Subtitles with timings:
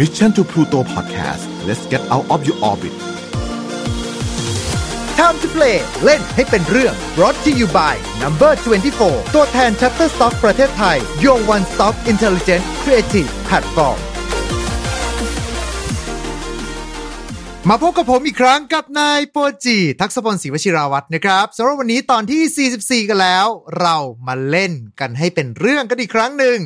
[0.00, 2.94] Mission to Pluto Podcast let's get out of your orbit
[5.18, 8.52] Time to play เล่นให้เป็นเรื่อง brought to you by Number
[8.94, 13.98] 24 ตัวแทน Shutterstock ประเทศไทย Your One Stop Intelligent Creative Platform
[17.69, 23.47] มาพบกับผมอีกครั้งกับนายโปจีทักษพลศรีวชิราวัตรนะครับสำหรับวันนี้ตอนที่ 44 กันแล้ว
[23.81, 23.97] เรา
[24.27, 26.57] มาเล่นกันให้เป็นเรื่องกันอีกครั้งหนึ่ง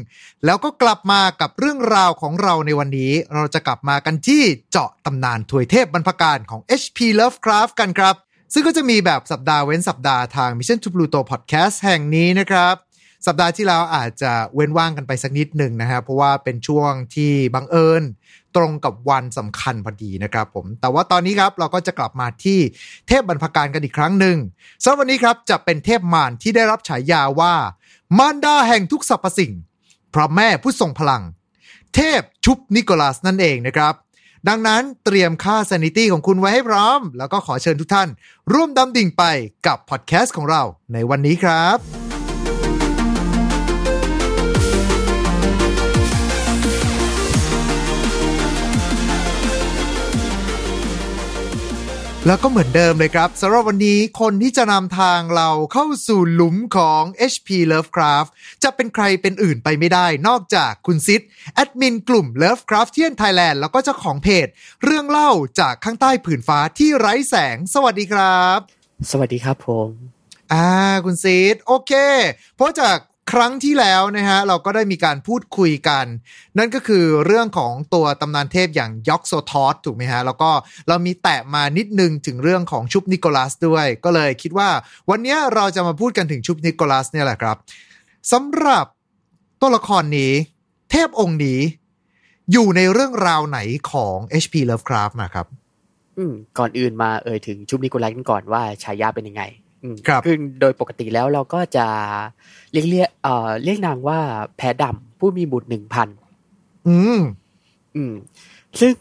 [0.46, 8.16] แล้วก็กลับมากับเรื่องราวของเราในวันนี้ เราจะกลับมากันที่เจาะตำนานถวยเทพบรรพการของ HP Lovecraft กันครับ
[8.54, 12.76] ซึ่งก็จะมีแบบสัปดาห์เว้นสัปดาห์ทาง Mission to Pluto Podcast แห่งนี้นะครับ
[13.28, 18.04] สัปดาห์ที่แล้วอาจจะเว้นว่างกันไปสักนิดหนึ่งนะฮะเพราะว่าเป็นช่วงที่บังเอิญ
[18.56, 22.60] ตรงกับวันสำคัญพอดีนะครับผม แต่ว่าตอนนี้ครับเราก็จะกลับมาที่
[23.08, 24.38] เทพบรรพการกันอีกครั้งหนึ่ง
[24.82, 27.54] สำหรับวันนี้ครับจะเป็นเทพมารที่ได้รับฉายาว่า
[28.18, 29.52] มารดาแห่งทุกสรรพสิ่ง
[30.14, 31.24] พระแม่ผู้ทรงพลัง
[31.96, 33.94] เทพชุบนิโคลัสนั่นเองนะครับ
[34.50, 38.10] ดังนั้นเตรียมค่า sanity ของคุณไว้ให้พร้อม แล้วก็ขอเชิญทุกท่าน
[38.54, 39.24] ร่วมดำดิ่งไป
[39.68, 40.64] กับพอดแคสต์ของเรา
[40.94, 42.05] ในวันนี้ครับ
[52.28, 58.30] แล้วก็เหมือนเดิมเลยครับสำหรับวันนี้คนที่จะนำทางเราเข้าสู่หลุมของ HP Lovecraft
[58.64, 61.22] จะเป็นใครเป็นอื่นไปไม่ได้ นอกจากคุณซิด
[61.54, 64.48] แอดมินกลุ่ม Lovecraftian Thailand แล้วก็เจ้าของเพจ
[64.84, 68.60] เรื่องเล่าจากข้างใต้ผืนฟ้าที่ไร้แสง สวัสดีครับ
[69.12, 69.90] สวัสดีครับผม
[70.54, 70.68] อ่า
[71.06, 71.94] คุณซีดโอเค
[72.56, 72.98] เพราะจาก
[73.32, 76.06] ครั้งที่แล้วนะฮะเราก็ได้มีการพูดคุยกัน
[76.58, 80.52] นั่นก็คือเรื่องของตัวตำนานเทพอย่างยอกโซทอสถูกไหมฮะ แล้วก็
[80.88, 84.70] เรามีแตะมานิดนึงถึงเรื่องของชุบนิโคลัสด้วย ก็เลยคิดว่า
[85.10, 87.58] วันนี้เราจะมาพูดกันถึงชุบนิโคลัสเนี่ยแหละครับ
[88.32, 88.86] สำหรับ
[89.62, 90.32] ตัวละครนี้
[90.92, 91.60] เทพองค์นี้
[92.52, 93.60] อยู่ในเรื่องราวไหน
[93.92, 95.48] ของ HP Lovecraft นะครับ
[96.18, 99.44] อืมก่อนอื่นมาเอ่ยถึงชุบนิโคลัสกันก่อนว่าฉายาเป็นยังไง
[100.08, 101.88] ครับคือโดยปกติแล้วเราก็จะ
[102.72, 104.20] เรียกเรียกเอ่อเรียกนางว่า
[104.58, 106.08] แพ้ดำผู้มีบุตรหนึ่งพัน
[106.88, 107.22] อืม
[107.96, 108.14] อืม
[108.80, 108.94] ซึ่ง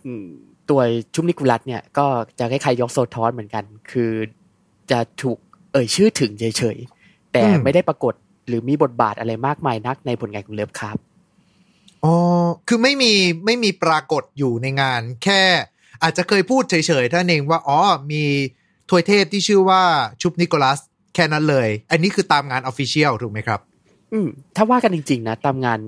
[0.70, 0.80] ตัว
[1.14, 2.06] ชุบนิโคลัสเนี่ยก็
[2.38, 4.12] จะคล้ายๆยกโซทอสเหมือนกัน คือ
[4.90, 5.38] จะถูก
[5.72, 6.44] เอ่ยชื่อถึงเฉ
[6.76, 8.14] ยๆ แต่อืมไม่ได้ปรากฏ
[8.48, 10.96] หรือมีบทบาทอะไรมากมายนักในผลงานของเลิฟครับ
[12.04, 12.14] อ๋อ
[12.68, 13.12] คือไม่มี
[13.44, 15.42] ไม่มีปรากฏอยู่ในงาน แค่
[16.02, 17.78] อาจจะเคยพูดเฉยๆท่านเองว่าอ๋อ
[18.12, 18.22] มี
[18.90, 19.82] ทวยเทพที่ชื่อว่า
[20.22, 20.78] ชุบนิโคลัส
[21.14, 23.60] แค่นั้นเลย อันนี้คือตามงานออฟฟิเชียลถูกไหมครับ
[24.12, 25.80] อืมถ้าว่ากันจริง ๆ นะ ตามงาน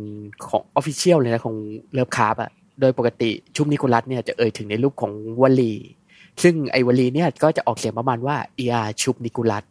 [0.49, 1.57] ของ official เลยนะ ของ
[1.93, 5.13] Lovecraft อะโดยปกติ Shub-Niggurath เนี่ยจะเอ่ยถึงในรูปของ
[5.43, 5.75] วลี
[6.43, 9.65] ซึ่งไอ้วลีเนี่ยก็จะออกเสียงประมาณว่า Iä Shub-Niggurath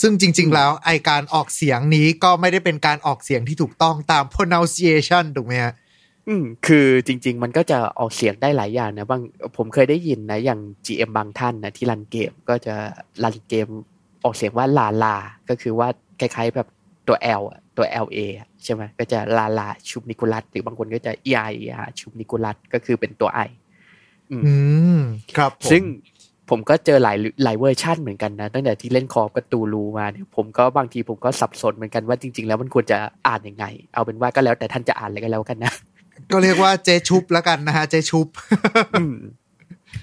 [0.00, 5.72] ซึ่งจริง ๆ แล้วไอการออกเสียงนี้ก็ไม่ได้เป็นการออกเสียงที่ถูกต้องตาม pronunciation ถูกไหมฮะ
[6.28, 9.22] อืมคือจริง ๆ มันก็จะออกเสียงได้หลายอย่างนะบาง
[9.56, 12.74] ผมเคยได้ยินนะ อย่าง GM บางท่านนะที่ run เกมก็จะ
[13.24, 13.68] run เกม
[14.24, 15.16] ออกเสียงว่าลาลา
[15.48, 15.88] ก็คือว่า
[16.20, 16.68] คล้ายๆแบบ
[17.08, 21.66] ตัว L อะตัว LA อะใช่ไหมก็จะลาลาชุบนิโคลัสหรือบางคนก็จะ e i e
[21.98, 23.48] ชุบนิโคลัสก็คือเป็นตัว I
[24.30, 24.54] อืมอื
[24.98, 25.00] ม
[25.36, 25.82] ครับผมซึ่ง
[26.50, 35.72] ผมก็เจอหลายหลายเวอร์ชันเหมือนกันนะ ตั้งแต่ที่เล่นคอร์กตูรูมาเนี่ยผมก็บางทีผมก็สับสนเหมือนกันว่าจริง ๆ แล้วมันควรจะอ่านยังไง เอาเป็นว่าก็แล้วแต่ท่านจะอ่านเลยก็แล้วกันนะ
[36.30, 38.26] ก็เรียกว่าเจชุบแล้วกันนะฮะเจชุบ
[39.00, 39.16] อืม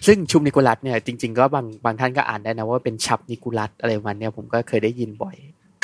[0.08, 5.36] ซึ่งชุมนิโคลัสเนี่ยจริง ๆ ก็บางบางท่านก็อ่านได้นะว่าเป็นชับนิโคลัสอะไรประมาณเนี่ยผมก็เคยได้ยินบ่อย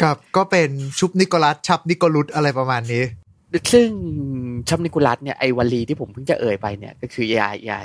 [0.01, 0.69] ครับก็เป็น
[0.99, 3.03] ชุบนิกกูรัธชับนิกกูรัธอะไรประมาณนี้
[3.73, 3.89] ซึ่ง
[4.69, 7.77] ชับนิกกูรัธเนี่ยไอ้วลีที่ผมเพิ่งจะเอ่ยไปเนี่ยก็คือเอียเอีย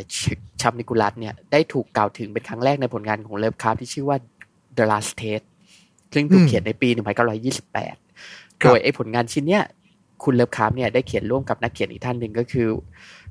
[0.60, 4.16] ชับนิกกูรัธเนี่ยได้ถูกกล่าวถึงเป็นครั้งแรกในผลงานของเลิฟคราฟที่ชื่อว่า
[4.76, 5.46] The Last Test
[6.14, 6.88] ซึ่งถูกอืมเขียนในปี
[7.54, 9.64] 1928ครัโดยไอ้ผลงานชิ้นเนี้ย
[10.24, 12.68] คุณเลิฟคราฟเนี่ยได้เขียนร่วมกับนักเขียนอีกท่านหนึ่งก็คือ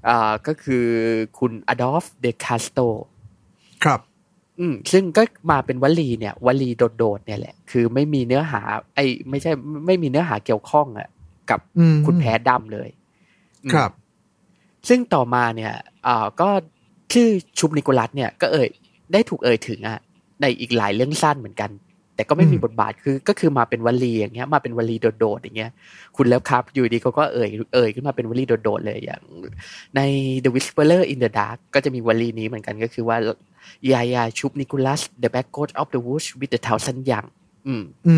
[0.07, 0.85] อ่าก็คือ
[1.39, 2.79] คุณอดอล์ฟเดอคาสโตร
[3.83, 3.99] ครับ
[4.59, 8.61] อืมซึ่งก็มาเป็นวลีเนี่ยวลีโดดๆเนี่ยแหละ คือไม่มีเนื้อหา
[8.95, 9.51] ไอ้ไม่ใช่
[9.85, 11.09] ไม่มีเนื้อหาเกี่ยวข้องอะ
[11.49, 12.89] กับอืมคุณแพ้ดำเลย
[13.63, 13.91] อืมครับ
[14.87, 15.73] ซึ่งต่อมาเนี่ย
[16.07, 16.49] อ่าก็
[17.13, 17.27] ชื่อ
[17.59, 18.69] ชุบนิโคลัสเนี่ยก็เอ่ย
[19.13, 19.99] ได้ถูกเอ่ยถึงอะ
[20.41, 21.71] ในอีกหลายเรื่องสั้นเหมือนกัน
[22.19, 25.71] แต่ก็ไม่มีอืมบทบาทคือก็คือมาเป็นวลีอย่างเงี้ยมาเป็นวลีโดดๆอย่างเงี้ย
[26.17, 29.21] คุณแล้วครับ อยู่ดีเขาก็เอ่ยเอ่ยขึ้นมาเป็นวลีโดดๆเลยอย่าง
[29.95, 30.01] ใน
[30.43, 33.17] The Whisperer in the Dark ก็จะมีวลีนี้เหมือนกันก็คือว่า
[33.91, 37.27] ยายาชุบนิโคลัส the back coat of the woods with the thousand young
[37.67, 38.15] อืมอื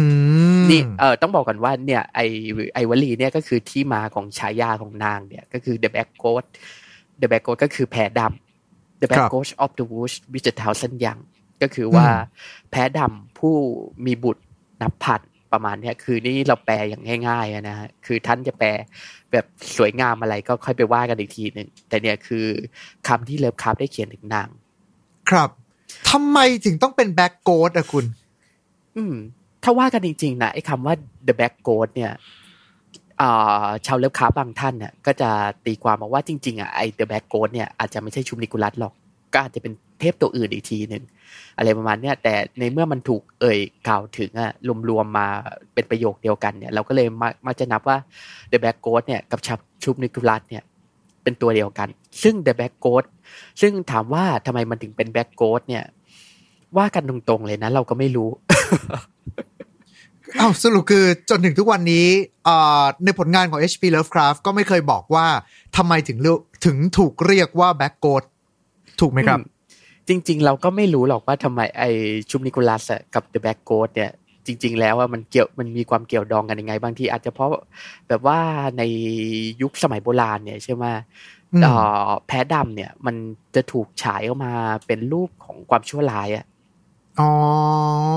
[0.60, 2.20] มนี่เออต้องบอกก่อนว่าเนี่ยไอ
[2.74, 6.46] ไอวลีเนี่ยก็คือที่มาของฉายาของนางเนี่ยก็คือ the back coat
[7.22, 10.96] the back coat ก็คือแผลดำ the ครั back บ coat of the woods with the thousand
[11.06, 11.22] young
[11.62, 12.14] ก็คือว่าอื
[12.68, 13.56] มแพ้ดำผู้
[14.06, 14.44] มีบุตร
[14.82, 15.22] นับพัน
[15.52, 18.70] ประมาณเนี้ยคือนี่เราแปลอย่างง่ายๆอะนะฮะคือท่านจะแปล
[19.32, 19.46] แบบ
[19.78, 22.46] สวยงามอะไรก็ค่อยไปว่ากันอีกทีหนึ่งแต่เนี่ยคือ
[23.08, 24.50] คำที่เลิฟคราฟได้เขียนถึงนาง
[25.30, 25.50] ครับ
[26.10, 28.06] ทำไมถึงต้องเป็น black goat อะคุณ
[28.98, 29.16] อืม
[29.64, 30.96] ถ้าว่ากันจริงๆนะไอ้คำว่า
[31.28, 32.12] the back goat เนี่ย
[33.22, 35.30] อ่าชาวเลิฟคราฟบางท่านเนี่ยก็จะ
[35.66, 38.94] ตีความมาว่าจริงๆอะไอ้ the back goat เนี่ยอาจจะไม่ใช่ชุบนิกกูรัธหรอก
[39.34, 41.04] ก็อาจจะเป็น เทพตัวอื่นอีกทีหนึ่ง
[41.58, 44.52] อะไรประมาณเนี้ยแต่ในเมื่อมันถูกเอ่ยกล่าวถึงอะ
[44.90, 45.28] รวมๆมา
[45.74, 47.98] เป็นประโยคเดียวกันเนี่ยเราก็เลยมามาจะนับว่า
[48.52, 50.64] the black goat เนี่ยกับชับชุมนิกุลัสเนี่ย
[51.24, 51.90] เป็นตัวเดียวกัน
[52.24, 53.06] ซึ่ง the black goat
[53.62, 55.84] ซึ่งถามว่าทำไมมันถึงเป็น black goat เนี่ย
[56.78, 58.30] ว่ากันตรงๆเลยนะ เราก็ไม่รู้
[60.40, 62.06] อ้าวสรุปคือจนถึงทุกวันนี้
[63.04, 65.26] ในผลงานของ HP Lovecraft ก็ไม่เคยบอกว่า
[65.78, 66.18] ทำไมถึง
[66.66, 68.24] ถึงถูกเรียกว่าแบ็กโกด
[69.00, 69.40] ถูกไหมครับ
[70.12, 71.84] จริง ๆ เราก็ไม่รู้หรอกว่าทำไมไอ
[72.30, 74.12] ชุบนิกกูรัธอะกับ the black goat เนี่ย
[74.46, 77.50] จริง ๆ แล้วว่ามันเกี่ยวมันมีความเกี่ยวดองกันยังไง บางทีอาจจะเพราะ
[78.08, 78.40] แบบว่า
[78.78, 78.84] ใน
[79.62, 80.86] ยุคสมัยโบราณเนี่ยใช่ไหม
[81.54, 81.74] อืมเอ่
[82.06, 83.16] อแพะดำเนี่ย มัน
[83.56, 84.54] จะถูกฉายออกมา
[84.88, 86.46] เป็นรูปของความชั่วร้ายอะ
[87.20, 87.30] อ๋อ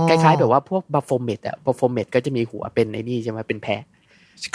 [0.08, 3.82] คล้ายๆแบบว่าพวกบัฟโฟเมตอะบัฟโฟเมตก็จะมีหัวเป็นไอ้นี่ใช่ไหมเป็นแพะ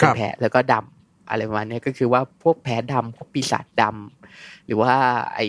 [0.00, 0.99] ป็นแพะแล้วก็ดำ
[1.30, 4.94] อะไรประมาณเนี้ยก็คือว่าพวกแพะดำพวกปีศาจดำหรือว่า
[5.34, 5.46] ไอ้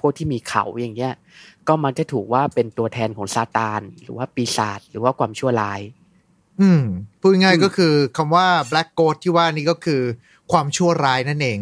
[0.00, 1.14] พวกที่มีเขาอย่างเงี้ย
[1.68, 5.80] ก็มันจะถูกว่าเป็นตัวแทนของซาตานหรือว่าปีศาจหรือว่าความชั่วร้าย
[6.60, 6.82] อืม
[7.20, 10.00] พูดง่ายอืมๆก็คือคำว่า black goat ที่ว่านี่ก็คือ
[10.52, 11.58] ความชั่วร้ายนั่นเอง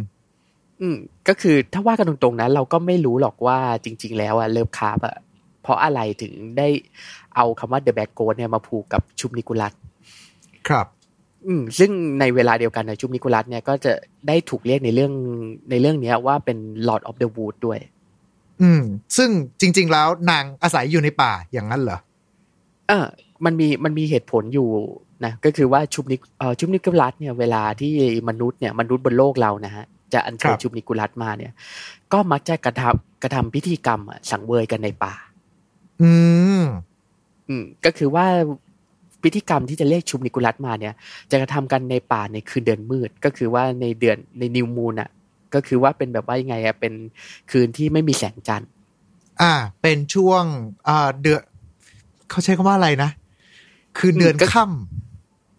[0.81, 0.97] อืม
[1.29, 5.17] ก็คือถ้าว่ากันตรงๆนะเราก็ไม่รู้หรอกว่าจริง ๆ แล้วอะเลิฟคาร์บอะ
[5.63, 6.69] เพราะอะไรถึงได้
[7.37, 9.73] เอาคำว่า The Bad Ghost เนี่ยมาผูกกับชุบนิกุลัส
[10.69, 10.87] ครับ
[11.47, 11.91] อืมซึ่ง
[12.21, 13.93] ในเวลาเดียวกันนะชุบนิกุลัสเนี่ยก็จะ
[14.29, 15.13] ได้ถูกเรียกในเรื่อง
[15.71, 16.59] ในเรื่องเนี้ยว่าเป็น
[16.89, 17.79] Lord of the Wood ด้วย
[18.63, 18.83] อืม
[19.17, 21.99] ซึ่งจริง ๆ แล้วนางอาศัยอยู่ในป่าอย่างนั้นเหรอ
[22.89, 23.07] เออ
[23.45, 24.69] มันมีมันมีเหตุผลอยู่
[25.25, 27.93] นะก็คือว่าชุบนิเอ่อชุบนิกุลัสเนี่ยเวลาที่
[28.29, 31.53] มนุษย์เนี่ยมนุษย์บนโลกเรานะฮะจะอัญเชิคญรับชุบนิกุลัสมาเนี่ย
[32.13, 35.15] ก็มักจะกระทำกระทำพิธีกรรมอะสังเวยกันในป่า
[36.03, 36.11] อื
[36.61, 36.63] ม
[37.49, 38.27] อืมก็คือว่า
[39.23, 40.95] พิธีกรรมที่จะเรียกชุบนิกุลัสมาเนี่ย
[41.31, 45.11] จะกระทำกันในป่าในคืนเดือนมืด ก็คือว่าในเดือนในนิวมูนอะ
[45.55, 46.93] ก็คือว่าเป็นแบบว่ายังไงอะเป็น
[47.51, 48.71] คืนที่ไม่มีแสงจันทร์
[49.43, 49.53] อ่า
[49.83, 50.45] เป็นช่วง
[50.89, 51.43] อ่าเดือน
[52.31, 53.11] เขาใช้คำว่าอะไรนะ
[53.99, 54.65] คือเดือนค่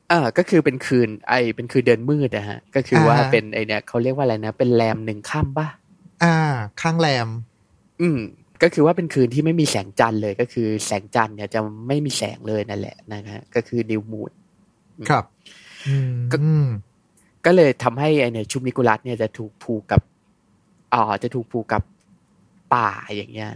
[0.10, 6.36] เออก็คือเป็นคืน ไอเป็นคืนเดือนมืดนะฮะ ก็คือว่าอ่าฮะเป็นไอเนี่ยเขาเรียกว่าอะไรนะ เป็นแรมหนึ่งค่ำป่ะำอ่า
[6.82, 7.28] ข้างแรม
[8.02, 8.20] อืม
[8.64, 14.32] ก็คือว่าเป็นคืนที่ไม่มีแสงจันทร์เลยก็คือแสงจันทร์เนี่ยจะไม่มีแสงเลยนั่นแหละนะฮะก็คือนิวมูน
[15.10, 15.26] ครับ
[15.88, 16.38] อืมก็
[17.46, 20.02] ก็เลยทำให้ไอเนี่ยชุบนิกุลัสเนี่ยจะถูกผูกกับ
[20.94, 21.84] อ่าจะถูกผูกกับ
[22.74, 23.52] ป่าอย่างเงี้ย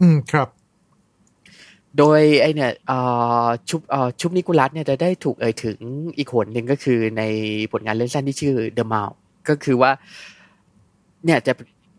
[0.00, 0.48] อืมครับ
[1.98, 2.98] โดยไอเนี่ยเอ่
[3.44, 5.78] อชุบเอ่อชุบนิกุลัสเนี่ยจะได้ถูกเอ่ยถึง
[6.16, 7.22] อีกหนหนึ่งก็คือใน
[7.72, 9.12] ผลงานเรื่องสั้นที่ชื่อ The m o u t
[9.48, 9.90] ก็คือว่า
[11.24, 11.52] เนี่ยจะ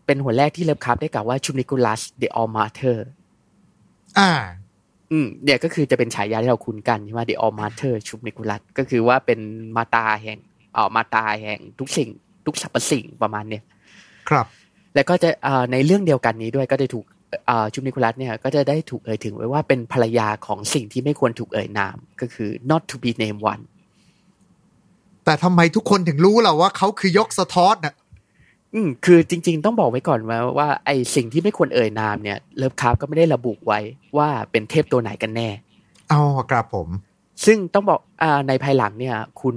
[0.06, 2.98] เป็นหัวแรกที่เลิฟคราฟได้กล่าวว่าชุบนิกุลัส The All Mater
[4.18, 4.30] อ่า
[5.12, 9.40] อืมเนี่ยก็คือจะเป็นฉายาที่เราคุ้นกันใช่ไหม The All Mater ชุบนิกุลัสก็คือว่าเป็น
[9.76, 10.38] มาตาแห่ง
[10.74, 12.08] เอ่อมาตาแห่งทุกสิ่ง
[12.46, 13.62] ทุกสรรพสิ่งประมาณเนี่ย
[14.28, 14.46] ครับ
[14.94, 17.04] แล้วก็จะเอ่อในเรื่องเดียวกันนี้ด้วยก็จะถูก
[17.46, 23.64] เอ่อชุบนิโคลัสเนี่ยก็จะได้ถูกเอ่ยถึงไว้ว่าเป็นภรรยาของสิ่งที่ไม่ควรถูกเอ่ยนาม ก็คือ not to be named one
[25.24, 27.94] แต่ทำไมทุกคนถึงรู้ล่ะว่าเขาคือยกสะท้อนน่ะ
[28.74, 33.80] อืมคือจริง ๆ ต้องบอกไว้ก่อนว่าว่าไอสิ่งที่ไม่ควรเอ่ยนามเนี่ยเลิฟคราฟก็ไม่ได้ระบุไว้
[34.18, 35.48] ว่าเป็นเทพตัวไหนกันแน่
[36.12, 36.20] อ๋อ
[36.50, 36.88] ครับผม
[37.44, 39.56] ซึ่งต้องบอกอ่าในภายหลังเนี่ย คุณ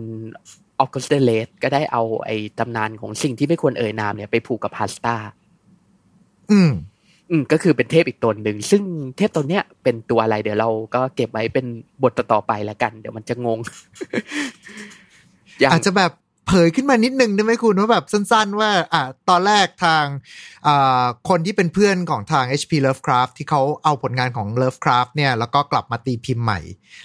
[0.79, 5.15] ออ g ก s สเตเลสก็ได้เอาไอ้ตำนานของสิ่งที่ไม่ควรเอ่ยนามเนี่ยไปผูกกับพาสตา
[6.51, 6.71] อืม
[7.29, 8.83] อืม ก็คือเป็นเทพอีกตนหนึ่ง ซึ่ง
[9.17, 11.65] เทพตนเนี้ยเป็นตัวอะไรเดี๋ยวเราก็เก็บไว้เป็น
[12.03, 13.59] บทต่อๆไปแล้วกัน เดี๋ยวมันจะงง
[15.59, 16.11] อย่างอาจจะแบบ
[16.47, 20.05] เผยขึ้นมานิดนึงได้ไหมคุณว่าแบบสั้น ๆ ว่าอ่าตอนแรกทาง
[20.67, 26.59] อ่าคนที่เป็นเพื่อนของทาง HP Lovecraft ที่เขาเอาผลงานของ Lovecraft เนี่ยแล้วก็กลับมาตีพิมพ์ใหม่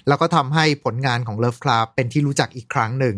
[0.09, 3.17] แล้วก็ทำให้ผลงานของ Lovecraft เป็นที่รู้จักอีกครั้งหนึ่ง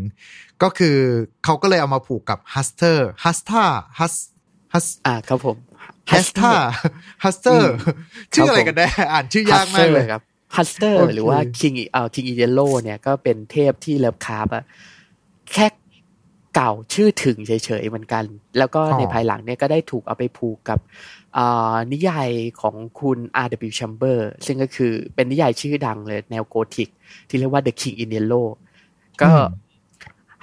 [0.62, 0.96] ก็คือ
[1.44, 4.14] เขาก็เลยเอามาผูกกับ Huster Huster Hus
[4.72, 5.56] Hus อ่าครับผม
[6.12, 6.58] Hastur
[7.24, 7.74] Hastur อืม
[8.32, 10.22] ชื่ออะไรครับผมกันแน่อ่านชื่อยากมากเลยครับ
[10.56, 14.64] ฮัสเตอร์โอเคหรือว่า King เอ่อ King in Yellow เนี่ยก็เป็นเทพที่เลิฟคราฟอะ
[15.52, 15.66] แค่
[16.54, 18.24] กล่าวชื่อถึงเฉยๆเหมือนกัน
[18.58, 20.78] แล้วก็ในภายหลังเนี่ยก็ได้ถูกเอาไปผูกกับ
[21.36, 22.28] อ่านิยาย
[22.60, 23.72] ของคุณ R.W.
[23.78, 26.88] Chambers ซึ่งก็คือเป็นนิยายชื่อดังเลยแนวโกธิก
[27.28, 28.46] ที่เรียกว่า The King in Yellow
[29.20, 29.48] ก็อืม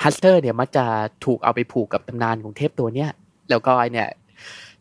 [0.03, 0.85] ฮัสเตอร์เนี่ยมักจะ
[1.25, 3.09] ถูกเอาไปผูกกับตำนานของเทพตัวเนี้ย
[3.49, 4.09] แล้วก็ไอเนี่ย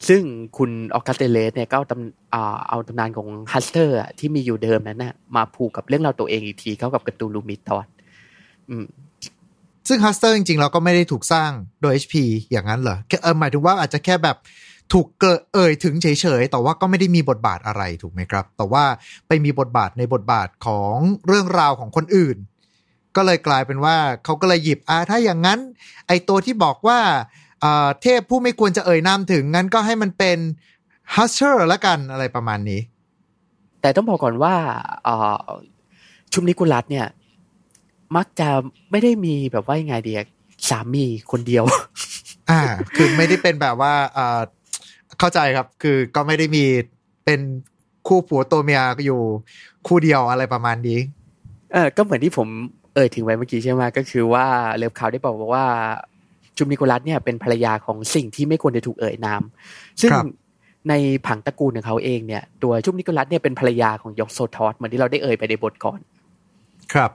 [0.09, 0.23] ซึ่ง
[0.57, 7.87] คุณออกัสต์เดอร์เลธเนี่ยก็เอาตำอ่าเอาตำนานของฮัสเตอร์ที่มีอยู่เดิมนั้นนะมาผูกกับเรื่องราวตัวเองอีกทีเข้ากับ Cthulhu Mythos
[8.69, 8.87] อืม
[9.89, 11.51] ซึ่งฮัสเตอร์จริงๆ เราก็ไม่ได้ถูกสร้าง
[11.83, 12.15] โดย HP
[12.53, 14.37] อย่างนั้นเหรอเออหมายถึงว่าอาจจะแค่แบบ
[14.93, 18.85] ถูกเกิดเอ่ยถึงเฉยๆ แต่ว่าก็ไม่ได้มีบทบาทอะไรถูกไหมครับ แต่ว่า
[19.29, 20.97] ไปมีบทบาทในบทบาทของ
[21.27, 22.37] เรื่องราวของคนอื่น
[23.17, 25.59] ก็เลยกลายเป็นว่าเขาก็เลยหยิบอ่าถ้าอย่างนั้น
[26.09, 26.99] ไอตัวที่บอกว่า
[27.65, 30.39] อ่าเทพผู้ไม่ควรจะเอ่ยนามถึงงั้นก็ให้มันเป็น
[31.15, 32.81] ฮัสเตอร์ละกันอะไรประมาณนี้
[33.81, 34.55] แต่ต้องบอกก่อนว่า
[36.33, 37.07] ชุมนิกุลัสเนี่ย
[38.17, 38.49] มักจะ
[38.91, 40.23] ไม่ได้มีแบบว่ายังไงเดีย
[40.69, 41.65] สามีคนเดียว
[42.51, 42.61] อ่า
[42.97, 44.41] คือไม่ได้เป็นแบบว่าอ่า
[45.19, 46.65] เข้าใจครับ คือก็ไม่ได้มี
[47.25, 47.41] เป็น
[48.09, 49.21] คู่ผัวตัวเมียอยู่
[49.87, 51.01] คู่เดียวอะไรประมาณนี้
[51.73, 52.49] เออก็เหมือนที่ผม
[52.95, 55.67] เอ่ยถึงไว้เมื่อกี้ใช่ไหมก็คือว่าเลิฟคราฟได้บอกว่า
[56.57, 59.43] ชุบนิกกูรัธเนี่ยเป็นภรรยาของสิ่งที่ไม่ควรจะถูกเอ่ยนาม
[60.01, 60.25] ซึ่งครับ
[60.89, 60.95] ใน
[61.27, 66.01] ผังตระกูลของเขาเองเนี่ย ตัวชุบนิกกูรัธเนี่ยเป็นภรรยาของยอกโซธอธเหมือนที่เราได้เอ่ยไปในบทก่อน
[66.93, 67.11] ครับ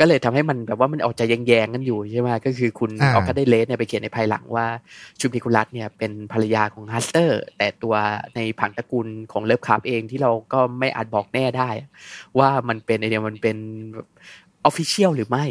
[0.00, 4.66] ก็เลยทำให้มันแบบว่ามันออกจะแยงๆกันอยู่ใช่ไหมก็คือคุณอ่าออกัสต์เดอร์เลธเนี่ยไปเขียนในภายหลังว่า
[5.20, 7.94] ชุบนิกกูรัธเนี่ยเป็นภรรยาของฮัสเตอร์ แต่ตัว
[8.36, 11.70] ในผังตระกูลของเลิฟคราฟเองที่เราก็ไม่อาจบอกแน่ได้
[12.38, 13.56] ว่ามันเป็นไอเดียมันเป็น
[14.64, 15.44] official หรือไม่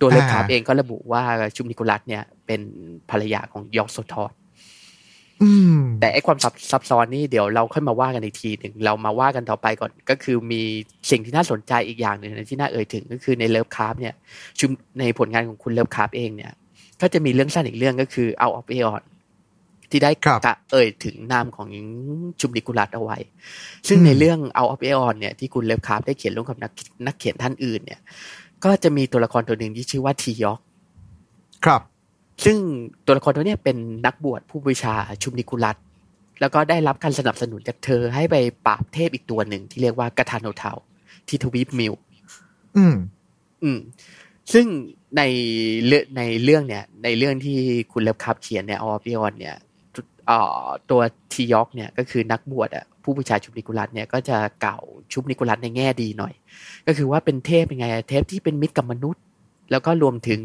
[0.00, 1.22] ตัวเลิฟคราฟอ่าเองก็ระบุว่า
[1.56, 2.60] ชุบนิกกูรัสเนี่ยเป็น
[3.10, 4.47] ภรรยาของยอกโซธอธอืม
[6.00, 10.62] แต่ไอ้ความซับซับซ้อนนี่เดี๋ยวเราค่อยมาว่ากันอีกทีหนึ่งเรามาว่ากันต่อไปก่อนก็คือมี
[11.10, 14.14] สิ่งที่น่าสนใจอีกอย่างหนึ่งนะที่น่าเอ่ยถึงก็คือในเลิฟคราฟเนี่ย
[14.58, 16.52] ชุมในผลงานของคุณเลิฟคราฟเองเนี่ย
[17.00, 19.02] ก็จะมีเรื่องสั้นอีกเรื่องก็คือ Out of Aeon
[19.90, 21.68] ที่ได้ครับกะเอ่ยถึงนามของ
[22.40, 23.16] ชุมนิกุลัสเอาไว้
[23.88, 26.72] ซึ่งอืมในเรื่อง Out of Aeon เนี่ยที่คุณเลิฟคราฟได้เขียนร่วมกับนัก
[27.06, 28.00] นักเขียนท่านอื่นเนี่ย
[28.64, 30.60] ก็จะมีตัวละครตัวหนึ่งที่ชื่อว่าทียอก
[31.64, 31.82] ครับ
[32.44, 32.56] ซึ่ง
[33.06, 33.76] ตัวละครตัวเนี้ยเป็น
[34.06, 35.76] นักบวชผู้บูชาชุมนิกุลัส
[36.40, 40.72] แล้วก็ได้รับการสนับสนุนจากเธอให้ไปปราบเทพอีกตัวหนึ่งที่เรียกว่ากาทานโนเทา
[41.28, 41.92] ที่ทวีปมิว
[42.76, 42.96] อืม
[43.62, 43.78] อืม
[44.52, 44.66] ซึ่ง
[45.16, 45.22] ใน
[45.86, 47.56] เรื่องในเรื่องเนี่ย ในเรื่องที่
[47.92, 49.56] คุณเลิฟคับเขียนเนี่ยออปิออนเนี่ย
[50.26, 51.00] เอ่อตัว
[51.32, 56.34] ทียอกเนี่ยก็คือนักบวชอะผู้บูชาชุบนิกุลัสเนี่ยก็จะกล่าวชุบนิกุลัสในแง่ดีหน่อย
[56.86, 59.22] ก็คือว่าเป็นเทพยังไงอะเทพที่เป็นมิตรกับมนุษย์
[59.70, 60.40] แล้วก็รวมถึง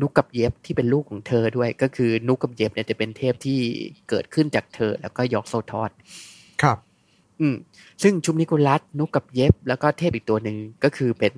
[0.00, 3.58] นุกกับเย็บที่เป็นลูกของเธอด้วย ก็คือนุกกับเย็บเนี่ยจะเป็นเทพที่
[4.08, 5.90] เกิดขึ้นจากเธอ แล้วก็ยอกโซทอส
[6.62, 6.78] ครับ
[7.40, 7.56] อืม
[8.02, 11.34] ซึ่งชุมนิกุลัสนุกกับเย็บ แล้วก็เทพอีกตัวหนึ่งก็คือเป็น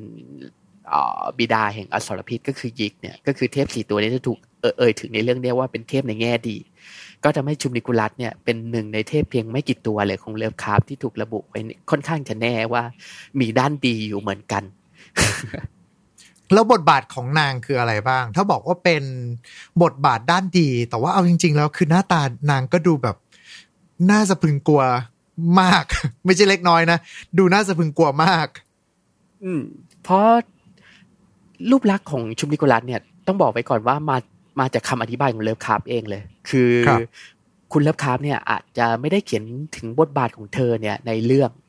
[0.88, 6.56] เอ่อบิดาแห่งอสรพิษก็คือยิกเนี่ยก็คือเทพสี่ตัวนี้จะถูกเอ่ยเอ่ยถึงในเรื่องเนี้ยว่าเป็นเทพในแง่ดี
[7.24, 12.82] ก็ทำให้ชุมนิกุลัสเนี่ยเป็นหนึ่งในเทพเพียงไม่กี่ตัวเลยของเลิฟคราฟที่ถูกระบุไว้ค่อนข้างจะแน่ว่า
[13.40, 14.62] มีด้านดีอยู่เหมือนกัน
[16.52, 19.02] แล้วบทบาทของนางคืออะไรบ้าง ถ้าบอกว่าเป็น
[19.82, 23.16] บทบาทด้านดี แต่ว่าเอาจริง ๆ แล้วคือหน้าตานางก็ดูแบบ
[24.10, 24.82] น่าสะพรึงกลัว
[25.60, 25.84] มาก
[26.24, 26.98] ไม่ใช่เล็กน้อยนะ
[27.38, 28.48] ดูน่าสะพรึงกลัวมาก
[29.44, 29.62] อืม
[30.02, 30.26] เพราะ
[31.70, 34.16] รูปลักษณ์ของชุมนิโกลัสเนี่ย ต้องบอกไว้ก่อนว่ามา
[34.60, 37.00] มาจากคำอธิบายของเลิฟคราฟเองเลย คือครับ
[37.72, 39.44] คุณเลิฟคราฟเนี่ยอาจจะไม่ได้เขียน
[39.76, 41.65] ถึงบทบาทของเธอเนี่ยในเรื่องอืม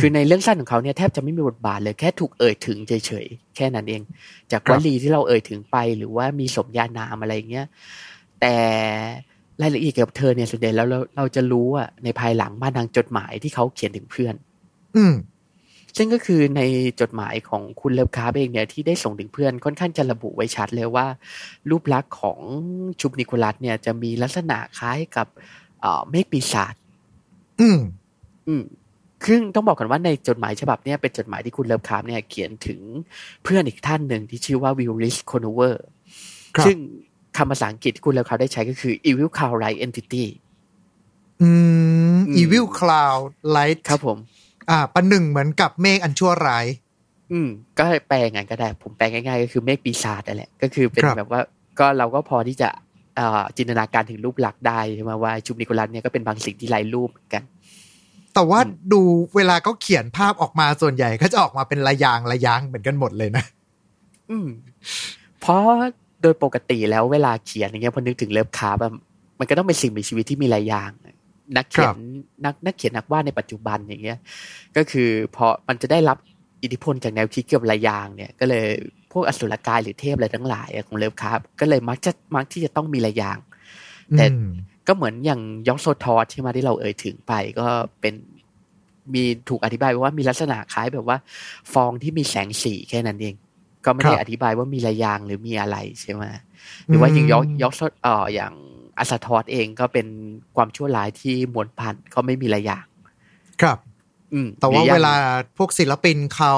[0.00, 4.02] คือในเรื่องสั้นของเขาเนี่ยแทบจะไม่มีบทบาทเลยแค่ถูกเอ่ยถึงเฉยๆแค่นั้นเอง
[4.50, 7.66] จากครัวบลีที่เราเอ่ยถึงไป หรือว่ามีสมญานามอะไรเงี้ย
[8.40, 8.56] แต่
[9.62, 14.34] รายละเอียดเกี่ยวกับเธอเนี่ยส่วนใหญ่แล้วเราเราจะรู้อะในภายหลังมาทางจดหมายที่เขาเขียนถึงเพื่อน
[14.96, 15.14] อืม
[15.96, 16.60] ซึ่งก็คือใน
[17.00, 21.06] จดหมายของคุณเลิฟคราฟเองเนี่ยที่ได้ส่งถึงเพื่อนค่อนข้างจะระบุไว้ชัดเลยว่า
[21.70, 22.40] รูปลักษณ์ของ
[23.00, 25.26] ชุบนิกกูรัธเนี่ยจะมีลักษณะคล้ายกับ
[25.80, 26.74] เอ่อเมฆปีศาจ
[27.60, 27.78] อืม
[28.48, 28.64] อืม
[29.26, 32.80] ซึ่งต้องบอกก่อนว่าในจดหมายฉบับเนี้ยเป็นจดหมายที่คุณเลิฟคราฟเนี่ยเขียนถึง
[33.44, 35.84] เพื่อนอีกท่านหนึ่งที่ชื่อว่าวิลลิสโคโนเวอร์
[36.56, 36.76] ครับซึ่ง
[37.36, 40.24] คำภาษาอังกฤษที่คุณเลิฟคราฟได้ใช้ก็คือ evil cloud like entity
[41.42, 41.50] อื
[42.16, 43.22] มอืม evil cloud
[43.56, 44.18] like ครับผม
[44.70, 46.66] อ่าประหนึ่งเหมือนกับเมฆอันชั่วร้าย
[47.32, 51.42] อืม ก็แปลง่ายก็ได้ ผมแปลง่ายๆ ก็คือเมฆปีศาจนั่นแหละ ก็คือเป็นครับแบบว่า
[51.78, 52.68] ก็เราก็พอที่จะ
[53.16, 57.42] เอ่อจินตนาการถึงรูปลักษณ์ได้ใช่ไหมว่าชุบนิกกูรัธเนี่ยก็เป็นบางสิ่งที่ไร้รูปเหมือนกัน
[58.36, 59.00] แต่ว่าอืมดู
[59.36, 63.44] เวลาเขาเขียนภาพออกมาส่วนใหญ่ก็จะออกมาเป็นระยางระยางเหมือนกันหมดเลยนะ
[64.30, 64.48] อืม
[65.40, 65.60] เพราะ
[66.22, 68.92] โดยปกติแล้วเวลาเขียนอย่างเงี้ยพอนึกถึงเลิฟคาร์บอะ
[69.38, 70.90] มันก็ต้องเป็นสิ่งมีชีวิตที่มีหลายอย่าง
[71.56, 71.96] นักเขียครันบ
[72.44, 74.18] นักนักเขียนนักวาดในปัจจุบันอย่างเงี้ย
[74.76, 76.18] ก็คือพอมันจะได้รับ
[76.62, 78.64] อิทธิพลจากแนวคิดเกี่ยวกับหลายอย่างเนี่ย ก็เลย
[79.12, 83.38] พวกอสุรกายหรือเทพอะไรทั้งหลายอะของเลิฟคาร์บก็เลยมักจะมักที่จะต้องมีหลายอย่าง
[84.16, 84.48] แต่อืม
[84.88, 87.66] ก็เหมือนอย่างยอกโซทอสที่มาที่เราเอ่ยถึงไปก็
[88.00, 88.14] เป็น
[89.14, 91.18] มีถูกอธิบายไว้ว่ามีลักษณะคล้ายแบบว่า
[91.72, 93.34] ฟองที่มีแสงสีแค่นั้นเอง
[93.84, 96.24] ก็ไม่ได้ครับอธิบายว่ามีระยางหรือมีอะไรใช่ไหม
[96.86, 98.52] หรือว่าอย่างยอกอืมยอกโซเอ่ออย่าง
[98.98, 100.06] อาซาทอสเองก็เป็น
[100.56, 102.86] ความชั่วร้ายที่มวลพันธุ์ก็ไม่มีระยาง
[103.62, 103.78] ครับ
[104.32, 105.14] อืมแต่ว่าหรือยังเวลา
[105.58, 106.54] พวกศิลปินเขา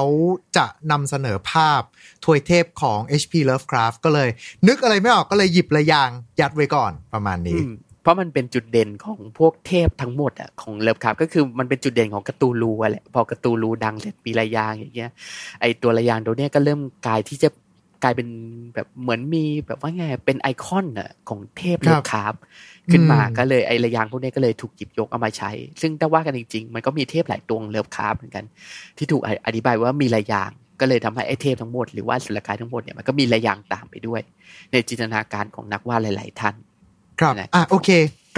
[0.56, 1.82] จะนำเสนอภาพ
[2.25, 4.28] ถวยเทพของ HP Lovecraft ก็เลย
[4.68, 15.11] นึกอะไรไม่ออกก็เลยหยิบระยางยัดไว้ก่อนประมาณนี้อืม เพราะมันเป็นจุดเด่นของพวกเทพทั้งหมดอะของเลิฟครับก็คือมันเป็นจุดเด่นของการ์ตูรูอะแหละพอการ์ตูรูดังเสร็จมีระยางอย่างเงี้ย
[15.61, 17.49] ไอตัวระยางตัวเนี้ยก็เริ่มกลายที่จะ
[18.05, 18.28] กลายเป็น
[18.75, 22.35] แบบเหมือนมีแบบว่าไงเป็นไอคอนอะของเทพคเลิรับฟครับ
[22.93, 25.50] ขึ้นมาอืมก็เลยไอระยางพวกเนี้ยก็เลยถูกหยิบยกเอามาใช้
[25.81, 28.45] ซึ่งถ้าว่ากันจริง ๆ มันก็มีเทพหลายตัวของเลิฟครับเหมือนกัน
[28.99, 30.50] ที่ถูกอธิบายว่ามีระยาง
[30.81, 34.21] ก็เลยทำให้ไอเทพทั้งหมดหรือว่าสุรกายทั้งหมดเนี่ยมันก็มีระยางตามไปด้วย
[34.73, 36.55] ในจินตนาการของนักวาดหลาย ๆ ท่าน
[37.21, 37.89] ครับนะครับอะโอเค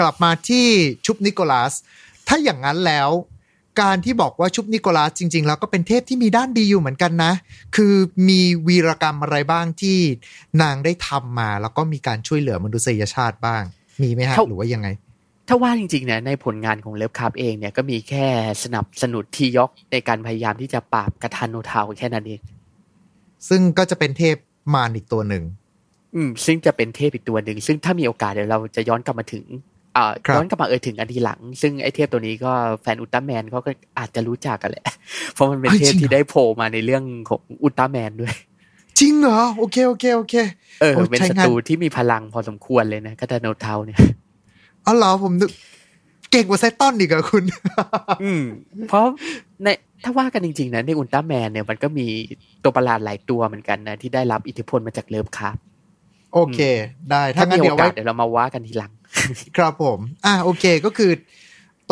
[0.01, 0.67] กลับมาที่
[1.07, 1.73] ชุบนิโคลัส
[2.29, 3.11] ถ้าอย่างนั้นแล้ว
[3.81, 7.33] การที่บอกว่าชุบนิโคลัสจริง ๆ แล้วก็เป็นเทพที่มีด้านดีอยู่เหมือนกันนะ
[7.77, 7.95] คือ
[8.29, 9.99] มีวีรกรรมอะไรบ้างที่
[10.63, 13.63] นางได้ทำมา แล้วก็มีการช่วยเหลือมนุษยชาติบ้าง
[14.03, 14.89] มีไหมฮะเท่าหรือว่ายังไง
[15.49, 18.27] ถ้าว่าจริงๆเนี่ยในผลงานของเลิฟคาร์เองเนี่ยก็มีแค่
[18.63, 22.41] สนับสนุนทียอกในการพยายามที่จะปราบกระทานโนทาวแค่นั้นเอง
[23.49, 24.37] ซึ่งก็จะเป็นเทพ
[24.75, 25.45] มารอีกตัวหนึ่ง
[26.15, 29.45] อืมซึ่งจะเป็นเทพอีกตัวหนึ่งซึ่งถ้ามีโอกาสเดี๋ยวเราจะย้อนกลับมาถึง
[29.97, 32.53] อ่าครับย้อนกลับมาเอ่ยถึงอันทีหลัง ซึ่งไอเทพตัวนี้ก็
[32.83, 34.87] แฟนอุลตร้าแมนเขาก็อาจจะรู้จักกันแหละ
[35.35, 38.35] เพราะมันเป็นเทพที่ได้โผล่มาในเรื่องของอุลตร้าแมนด้วย
[38.99, 40.35] จริงเหรอ โอเคโอเคโอเค
[40.81, 43.99] เออโอ้ยเป็นใช้ศังานตรูที่มีพลังพอสมควรเลยนะกระทานโนทาวเนี่ย
[44.87, 45.51] อ๋อเหรอผมนึก
[46.31, 47.45] เก่งกว่าไซตอนอีกอะคุณ
[48.23, 48.43] อืม
[48.89, 49.05] เพราะ
[49.63, 49.69] ใน
[50.05, 52.07] ถ้าว่ากันจริงๆนะในอุลตร้าแมนเนี่ยมันก็มี
[52.65, 55.61] ตัวประหลาดหลายตัวเหมือนกันนะที่ได้รับอิทธิพลมาจากเลิฟคาร์
[56.35, 56.59] โอเค
[57.11, 58.93] ได้ถ้าถ้างั้มีนโอเดี๋ยวไว้กาสเดี๋ยวเรามาว่ากันทีหลัง
[59.57, 61.13] ครับผม อะโอเคก็คือ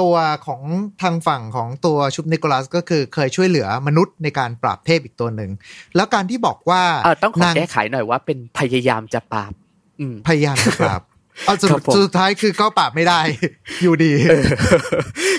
[0.00, 0.14] ตัว
[0.46, 0.62] ของ
[1.02, 5.50] ทางฝั่งของตัวชุบนิโคลัสก็คือเคยช่วยเหลือมนุษย์ในการปราบเทพอีกตัวหนึ่ง
[5.96, 9.52] แล้วการที่บอกว่าเออต้องขอนางแก้ไขหน่อยว่าเป็นพยายามจะปราบ
[10.00, 11.02] อืมพยายามจะปราบ
[11.46, 13.20] เอาสุดครับผมสุดท้ายคือก็ปราบไม่ได้
[13.82, 14.44] อยู่ดีเออ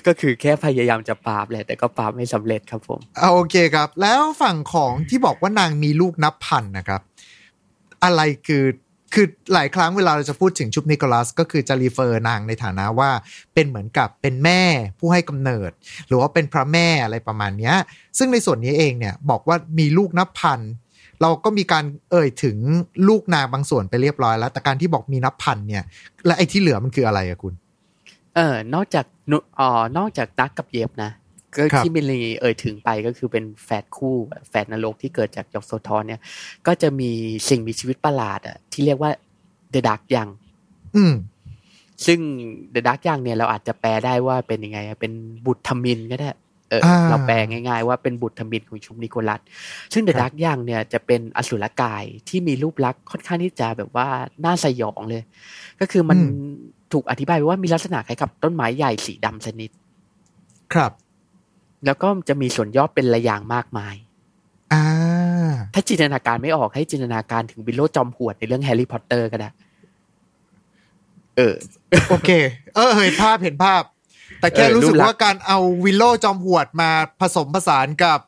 [0.07, 7.01] ก็คือแค่พยายามจะปราบแหละ แต่ก็ปราบไม่สำเร็จครับผมเอาโอเคครับ แล้วฝั่งของที่บอกว่านางมีลูกนับพันนะครับ
[8.03, 8.63] อะไรคือ
[9.13, 13.09] คือหลายครั้งเวลาเราจะพูดถึงชุบนิโคลัส ก็คือจะรีเฟอร์นางในฐานะว่า
[13.53, 14.61] เป็นเหมือนกับเป็นแม่
[14.99, 15.71] ผู้ให้กำเนิด
[16.07, 17.73] หรือว่าเป็นพระแม่อะไรประมาณนี้
[18.17, 20.59] ซึ่งในส่วนนี้เองเนี่ยบอกว่ามีลูกนับพัน
[21.21, 22.57] เราก็มีการเอ่ยถึง
[23.07, 25.83] ลูกนางบางส่วนไปเรียบร้อยแล้ว แต่การที่บอกมีนับพันเนี่ย
[26.25, 27.53] และไอ้ที่เหลือมันคืออะไรอะคุณ
[28.35, 31.11] เออนอกจากนุอ๋อนอกจากตักกับเย็บนะ
[31.55, 34.15] ก็ครับที่มิลลีเอ่ยถึงไปก็คือเป็นแฝดคู่
[34.49, 36.21] แฝดนรกที่เกิดจากยอกโซทอนเนี่ย
[36.67, 37.11] ก็จะมี
[37.49, 39.11] สิ่งมีชีวิตประหลาดอะที่เรียกว่า
[39.71, 40.29] เดอะดักยัง
[40.95, 41.13] อืม
[42.05, 42.19] ซึ่ง
[42.71, 45.11] เดอะดักยังเนี่ยเราอาจจะแปลได้ว่าเป็นยังไงอะเป็น
[45.45, 46.29] บุตรธมินก็ได้
[46.69, 49.41] เอออ่าเราแปลง่ายๆว่าเป็นบุตรทมิฬของ Shub-Niggurath
[49.93, 54.07] ซึ่ง The ครับ Dark Young เนี่ยจะเป็นอสุรกายที่มีรูปลักษณ์ค่อนข้างที่จะแบบว่า
[54.45, 55.23] น่าสยองเลย
[55.79, 56.19] ก็คือมัน
[56.93, 59.69] ถูกอธิบายไว้ว่ามีลักษณะคล้ายกับต้นไม้ใหญ่สีดำสนิท
[60.73, 60.91] ครับ
[61.85, 63.95] แล้วก็จะมีส่วนยอดเป็นระยางมากมาย
[64.73, 64.83] อ่า
[65.73, 69.49] ถ้าจินตนาการไม่ออกให้จินตนาการถึงวิลโลว์จอมหวดในเรื่องแฮร์รี่พอตเตอร์ก็ได้
[71.37, 71.53] เออ
[72.09, 72.29] โอเค
[72.75, 73.83] เออเห็นภาพเห็นภาพ
[74.39, 78.19] แต่แค่เออรู้สึกรูปลักษณ์ว่าการเอาวิลโลว์จอมหวดมาผสมผสานกับ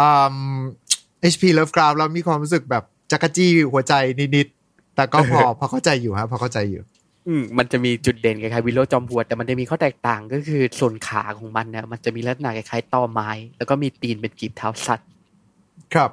[0.00, 0.36] อืม
[1.32, 3.94] HP Lovecraft แล้วมีความรู้สึกแบบจั๊กจี้หัวใจ
[4.36, 6.82] นิดๆแต่ก็พอพอเข้าใจอยู่ฮะพอเข้าใจอยู่
[7.26, 15.08] อืมมันจะมีจุดเด่นคล้ายๆวิลโลว์จอมหวดแต่มันจะมีข้อแตกต่างก็คือส่วนขาของมันเนี่ยมันจะมีลักษณะคล้ายๆตอไม้ แล้วก็มีตีนเป็นกีบเท้าสัตว์
[15.94, 16.10] ครับ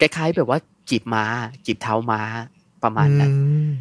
[0.00, 0.58] คล้ายๆแบบว่า
[0.90, 1.24] กีบม้า
[1.66, 2.20] กีบเท้าม้า
[2.82, 3.72] ประมาณนั้นอืม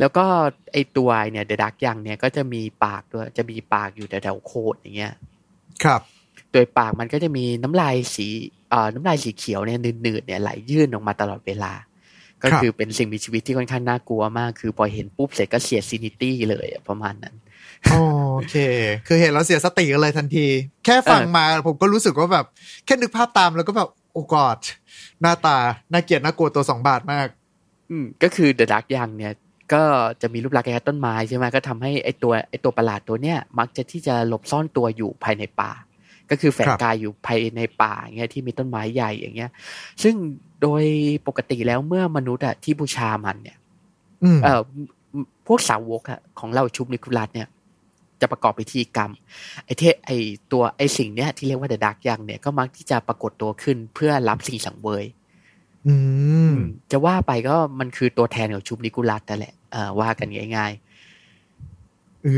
[0.00, 0.24] แล้วก็
[0.72, 5.14] ไอตัวเนี่ย The Dark Young เนี่ยก็จะมีปากด้วยจะมีปากอยู่แถวๆโคนอย่างเงี้ย
[5.84, 6.00] ครับ
[6.52, 8.26] โดยปากมันก็จะมีน้ำลายสี
[8.70, 11.72] เอ่อน้ำลายสีเขียวเนี่ยหนืดๆเนี่ยไหลยื่นออกมาตลอดเวลา
[12.44, 17.34] ก็ครับคือเป็นสิ่งมีชีวิตที่ค่อนข้างน่ากลัวมาก คือพอเห็นปุ๊บเสร็จก็เสีย sanity เลยอะประมาณนั้น
[17.90, 18.56] โอเค
[19.06, 20.46] คือเห็นแล้วเสียสติกันเลยทันที
[20.84, 22.46] แค่ฟังเออมาผมก็รู้สึกว่าแบบ
[22.84, 24.58] แค่นึกภาพตามแล้วก็แบบ โอ้กอด
[25.20, 25.58] หน้าตา
[25.92, 27.28] น่าเกลียดน่ากลัวตัวสองบาทมาก
[27.90, 29.32] อืมก็คือเดอะดักยังเนี่ย
[29.72, 29.82] ก็
[30.22, 35.72] จะมีรูปลักษณ์คล้ายๆต้นไม้ใช่ไหมก็ทำให้ไอตัวไอตัวประหลาดตัวเนี้ยมักจะที่จะหลบซ่อนตัวอยู่ภายในป่า
[36.30, 39.50] ก็คือแฝงครับกายอยู่ภายในป่าอย่างเงี้ยที่มีต้นไม้ใหญ่อย่างเงี้ย
[40.02, 40.14] ซึ่ง
[40.64, 40.84] โดย
[41.26, 43.56] ปกติแล้วเมื่อมนุษย์อะที่บูชามันเนี่ย
[44.24, 44.60] อืมเอ่อ
[45.46, 47.48] พวกสาวกอะของเราชุบนิคุลัสเนี่ย
[48.20, 49.10] จะประกอบพิธีกรรม
[49.64, 50.10] ไอเทไอ
[50.52, 55.04] ตัวไอสิ่งเนี้ยที่เรียกว่าเดอะดักยังเนี่ยก็มักที่จะปรากฏตัวขึ้นเพื่อรับสิ่งสังเวย
[55.86, 55.94] อื
[56.50, 56.52] ม
[56.90, 60.72] จะว่าไปก็มันคือตัวแทนของชุบนิกุลัสนั่นแหละเออว่ากันง่าย
[62.24, 62.28] เอ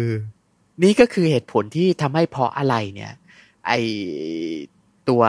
[0.00, 3.12] อๆนี่ก็คือเหตุผลที่ทำให้เพราะอะไรเนี่ย
[3.66, 3.72] ไอ
[5.08, 5.22] ตัว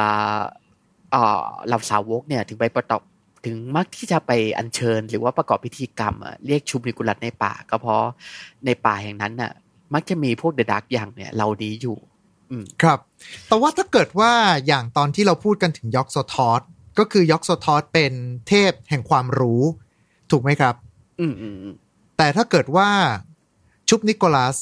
[1.11, 3.01] เอ่อเหล่าสาวกเนี่ยถึงไปประกอบ
[3.45, 8.03] ถึงมักที่จะไปอัญเชิญ หรือว่าประกอบพิธีกรรมอะเรียกชุบนิกุลัสในป่า ก็เพราะ
[8.65, 9.51] ในป่าแห่งนั้นน่ะ
[9.93, 11.97] มักจะมีพวกเดอะดักอย่างเนี่ยเราดีอยู่
[12.51, 12.99] ออืมครับ
[13.47, 14.31] แต่ว่าถ้าเกิดว่า
[14.67, 16.61] อย่างตอนที่เราพูดกันถึงยอกโซทอส
[16.99, 18.13] ก็คือยอกโซทอสเป็น
[18.47, 19.61] เทพแห่งความรู้
[20.31, 20.75] ถูกไหมครับ
[21.19, 21.75] อืมอืมอืม
[22.17, 22.89] แต่ถ้าเกิดว่า
[23.89, 24.57] ชุบนิโคลัส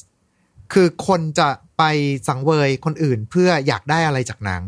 [0.74, 1.84] คือคนจะไป
[2.28, 4.62] สังเวยคนอื่นเพื่ออยากได้อะไรจากนาง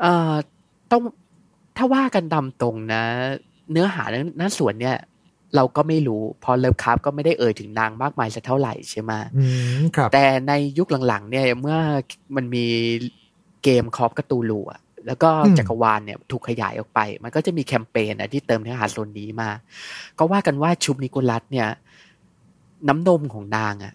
[0.00, 0.32] เอ่อ
[0.92, 1.02] ต้อง
[1.76, 3.02] ถ้าว่ากันตามตรงนะ
[3.72, 4.04] เนื้อหา
[4.38, 4.96] หน้าส่วนเนี่ย
[5.56, 9.44] เราก็ไม่รู้เพอเลิฟคราฟก็ไม่ได้เอ่ยถึงนางมากมายสักเท่าไหร่ใช่ไหมอื
[9.80, 11.78] มครับแต่ในยุคหลังๆ เนี่ยเมื่อ
[12.36, 12.66] มันมี
[13.62, 19.50] เกมคอฟกตูลูอะแล้วก็อืมจักรวาลเนี่ยถูกขยายออกไป มันก็จะมีแคมเปญนะที่เติมเนื้อหาโซนนี้มา
[20.18, 21.68] ก็ว่ากันว่าชุบนิโคลัสเนี่ย
[22.88, 23.94] น้ำนมของนางอะ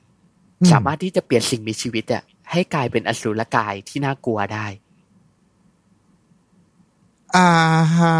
[0.61, 4.65] อืสามารถที่จะเปลี่ยนสิ่งมีชีวิตอะให้กลายเป็นอสูรกายที่น่ากลัวได้
[7.35, 7.49] อ่า
[7.97, 8.17] ฮะ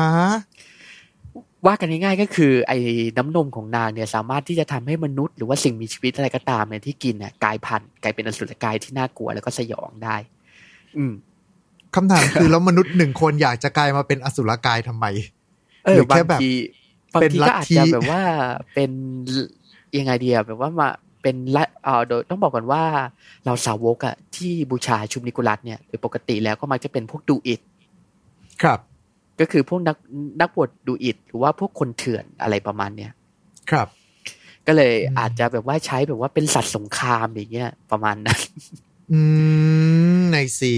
[1.68, 2.78] ว่ากันง่ายๆก็คือ ไอ้
[3.18, 10.16] น้ำนมของนางเนี่ยสามารถที่จะทำให้มนุษย์หรือว่าสิ่งมีชีวิตอะไรก็ตามเนี่ยที่กินเนี่ยกลายพันธุ์กลายเป็นอสุรกายที่น่ากลัวแล้วก็สยองได้
[10.98, 11.14] อืม
[11.96, 15.06] คำถามคือแล้วมนุษย์หนึ่งคนอยากจะกลายมาเป็นอสุรกายทำไม
[15.86, 16.50] เอหอรือแค่บางแบบที
[17.14, 18.22] บางเป็นทีลัทก็อาจธิจะแบบว่า
[18.74, 18.92] เป็น
[19.98, 20.90] ยังไงเดียแบบว่ามา
[21.22, 22.84] เป็นละเออโดยต้องบอกก่อนว่า
[23.46, 27.62] เราสาวกอะที่บูชาชุมนิโคลัสเนี่ยโดยปกติแล้วก็มักจะเป็นพวกดูอิด
[28.62, 28.80] ครับ
[29.40, 29.98] ก็คือพวกนัก
[30.42, 33.12] นักบวชดูอิดหรือว่าพวกคนเถื่อนอะไรประมาณเนี้ย
[33.72, 33.88] ครับ
[34.68, 38.40] ก็เลยอืมอาจจะแบบว่าใช้แบบว่าเป็นสัตว์สงครามอย่างเงี้ยประมาณนั้น
[39.12, 39.20] อื
[40.18, 40.74] มในสี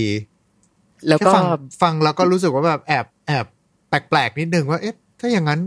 [1.08, 1.44] แล้วก็ฟัง
[1.82, 3.46] ฟังแล้วก็รู้สึกว่าแบบแอบแอบ
[3.90, 5.62] แปลกๆนิดนึงว่าเอ๊ะถ้าอย่างนั้น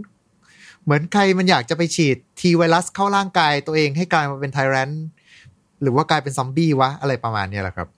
[0.85, 4.91] เหมือนใครมันอยากจะไปฉีดทีไวรัสเข้าร่างกายตัวเองให้กลายมาเป็นไทแรน
[5.83, 7.89] หรือว่ากลายเป็นซอมบี้วะ อะไรประมาณเนี้ยแหละครับ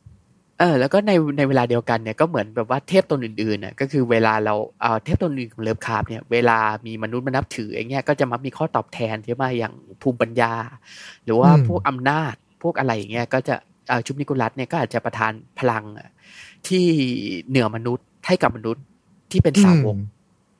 [0.61, 10.53] เออแล้วก็ในในเวลาเดียวกันเนี่ยก็เหมือนแบบว่าเทพตนอื่นๆน่ะก็คือเวลาเราเอ่อเทพตนอื่นของเลิฟคราฟเนี่ยเวลามีมนุษย์มานับถืออย่างเงี้ยก็จะมักมีข้อตอบแทนใช่ไหมอย่างภูมิปัญญา
[11.25, 13.55] หรือว่าอืมพวกอำนาจพวกอะไรอย่างเงี้ยก็จะ
[13.88, 16.09] เอ่อชุบนิโคลัสเนี่ยก็อาจจะประทานพลังอะ
[16.68, 16.85] ที่
[17.49, 18.85] เหนือมนุษย์ให้กับมนุษย์
[19.31, 20.01] ที่เป็นสาวกอืม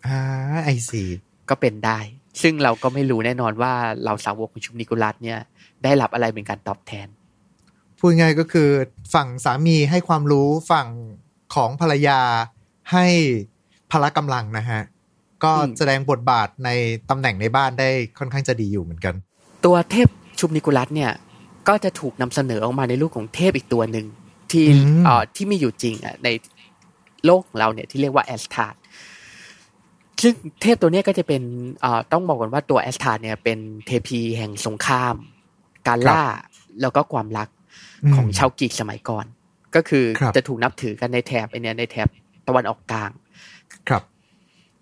[0.06, 0.18] อ่า
[0.64, 1.02] ไอซี
[1.50, 1.98] ก็เป็นได้
[2.42, 3.72] ซึ่งเราก็ไม่รู้แน่นอนว่า
[4.04, 5.38] เราสาวกของชุบนิโคลัสเนี่ย
[5.84, 7.08] ได้รับอะไรเป็นการตอบแทน
[8.00, 8.68] พูดง่ายก็คือ
[9.14, 10.88] ฝั่งสามีให้ความรู้ฝั่ง
[11.54, 12.20] ของภรรยา
[12.92, 13.06] ให้
[13.90, 14.82] พละกำลังนะฮะ
[15.44, 16.68] ก็อืมแสดงบทบาทใน
[17.10, 19.14] ตำแหน่งในบ้านได้ค่อนข้างจะดีอยู่เหมือนกัน
[19.64, 20.08] ตัวเทพ
[20.38, 21.12] ชุบนิโคลัสเนี่ย
[21.68, 24.06] ก็จะถูกนำเสนอออกมาในรูปของเทพอีกตัวหนึ่ง
[24.50, 26.28] ที่อืมเอ่อที่มีอยู่จริงอะใน
[27.24, 28.80] โลกของเราเนี่ยที่เรียกว่าแอสตาร์
[30.22, 31.42] ซึ่งเทพตัวเนี้ยก็จะเป็น
[31.80, 35.14] เอ่อต้องบอกก่อนว่าตัว Astarte เนี่ยเป็นเทพีแห่งสงคราม
[35.88, 36.22] การล่า
[36.80, 37.48] แล้วก็ความรัก
[38.14, 39.26] ของชาวกรีกสมัยก่อน
[39.74, 42.08] ก็คือครับจะถูกนับถือกันในแถบไอเนี่ยในแถบ
[42.48, 43.10] ตะวันออกกลาง
[43.88, 44.02] ครับ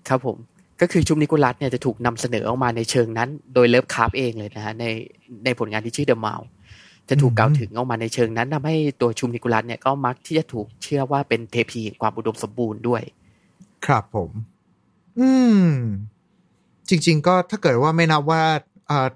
[0.09, 0.37] ครับผม
[0.81, 4.85] ก็คือ Shub-Niggurath เนี่ยจะถูกนำเสนอออกมาในเชิงนั้น โดย Lovecraft เองเลยนะฮะใน
[5.45, 6.37] ในผลงานที่ชื่อ The Mound
[7.09, 13.03] จะถูกอืมกล่าวถึงออกมาในเชิงนั้นทำให้ตัว Shub-Niggurath เนี่ยก็มักที่จะถูกเชื่อว่าเป็นเทพีแห่งความอุดมสมบูรณ์ด้วย
[13.87, 14.31] ครับผม
[15.21, 15.65] อืม
[16.89, 18.43] จริง ๆ ก็ถ้าเกิดว่าไม่นับว่า
[18.91, 19.09] อ่า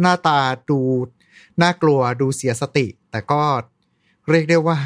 [0.00, 0.38] หน้าตา
[0.70, 0.80] ดู
[1.62, 3.42] น่ากลัวดูเสียสติ แต่ก็
[4.30, 4.78] เรียกได้ว่า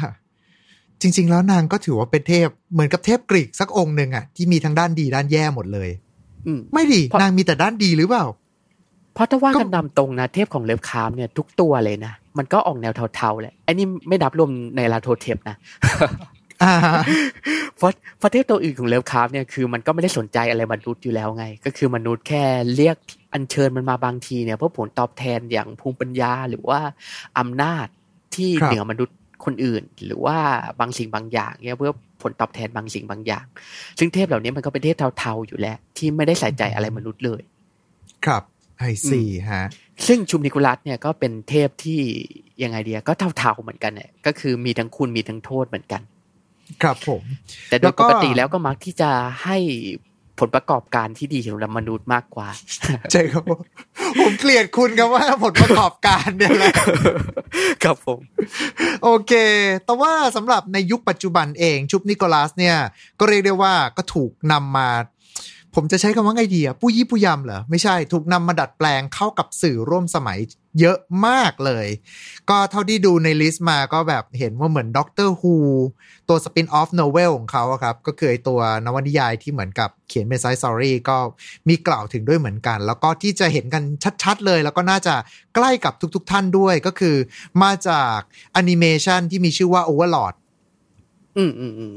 [1.01, 5.89] จริง ๆ แล้วนางก็ถือว่าเป็นเทพเหมือนกับเทพกรีกสักองค์หนึ่งอะที่มีทั้งด้านดีด้านแย่หมดเลย
[6.47, 8.25] อืมไม่ดีเพราะนางมีแต่ด้านดีหรือเปล่า
[9.13, 15.55] เพราะถ้าว่าก็กันตามตรงนะเทพของ Lovecraft เนี่ยทุกตัวเลยนะ มันก็ออกแนวเทาๆแหละไอ้นี่ไม่นับรวม Nyarlathotep นะ
[16.63, 16.73] อ่า
[17.77, 22.43] เพราะเพราะเทพตัวอื่นของเลิฟคราฟเนี่ยคือมันก็ไม่ได้สนใจอะไรมนุษย์อยู่แล้วไง ก็คือมนุษย์แค่
[22.75, 22.97] เรียก
[23.33, 26.79] อัญเชิญมันมาบางทีเนี่ยเพื่อผลตอบแทนอย่างภูมิปัญญาหรือว่า
[27.39, 27.87] อำนาจ
[28.35, 30.37] ที่ครับเหนือมนุษย์คนอื่น หรือว่า
[30.79, 33.45] บางสิ่งบางอย่างเนี่ยเพื่อผลตอบแทนบางสิ่งบางอย่าง
[33.99, 37.41] ซึ่งเทพเหล่านี้มันก็เป็นเทพเทาๆอยู่แล้ว ที่ไม่ได้ใส่ใจอะไรมนุษย์เลย
[38.25, 38.43] ครับ
[38.79, 39.21] ไอซี
[39.51, 39.63] ฮะ
[40.07, 42.01] ซึ่งชุมนิโคลัสเนี่ยก็เป็นเทพที่
[42.63, 46.01] ยังไงเดียก็เทาๆเหมือนกันเนี่ยก็คือมีทั้งคุณมีทั้งโทษเหมือนกัน
[46.81, 47.21] ครับผม
[47.69, 49.09] แต่โดแล้ยวก็ปกติแล้วก็มักที่จะ
[49.43, 49.57] ให้
[50.39, 52.47] ผลประกอบการที่ดีสำหรับมนุษย์มากกว่า
[53.11, 53.61] ใช่ครับผม
[54.19, 56.73] ผมเกลียดคุณครับว่าผลประกอบการเนี่ยแหละ
[57.83, 58.19] ครับผม
[59.03, 59.33] โอเค
[59.85, 62.77] แต่ว่าสำหรับในยุคปัจจุบันเองชุบนิโคลัสเนี่ย
[63.19, 64.89] ก็เรียกได้ว่าก็ถูกนำมา
[65.75, 70.39] ผมจะใช้คำว่าไงดีอะผู้ยี่ผู้ยำเหรอ ไม่ใช่ถูกนำมาดัดแปลงเข้ากับสื่อร่วมสมัย
[70.79, 71.87] เยอะมากเลย
[72.49, 75.55] ก็เท่าที่ดูใน list มาก็แบบเห็นว่าเหมือน Doctor Who
[76.29, 81.17] ตัว spin-off novel ของเขาครับ ก็คือตัวนวนิยายที่เหมือนกับเขียนเป็น side story ก็
[81.67, 83.83] มีกล่าวถึงด้วยเหมือนกัน แล้วก็ที่จะเห็นกัน
[84.23, 85.15] ชัดๆเลย แล้วก็น่าจะ
[85.55, 87.15] ใกล้กับทุกๆท่านด้วยก็คือ
[87.63, 88.19] มาจาก
[88.53, 90.35] แอนิเมชันที่มีชื่อว่า Overlord
[91.37, 91.89] อืมอืมอืม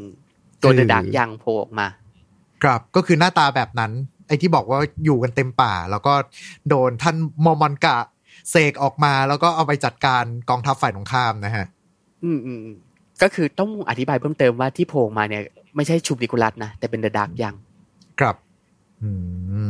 [0.62, 1.88] ตัว The Dark Young โผล่ออกมา
[2.62, 3.92] ครับก็คือหน้าตาแบบนั้น
[4.26, 6.14] ไอ้ที่บอกว่าอยู่กันเต็มป่า แล้วก็
[6.68, 7.96] โดนท่านโมมอนกะ
[8.50, 11.66] เสกออกมาแล้วก็เอาไปจัดการกองทัพฝ่ายตรงข้ามนะฮะ
[12.24, 12.76] อืมอืมอืม
[13.22, 15.42] ก็คือต้องอธิบายเพิ่มเติมว่าที่โผล่มาเนี่ย
[15.76, 17.54] ไม่ใช่ Shub-Niggurath นะแต่เป็น The Dark Young
[18.20, 18.36] ครับ
[19.02, 19.10] อื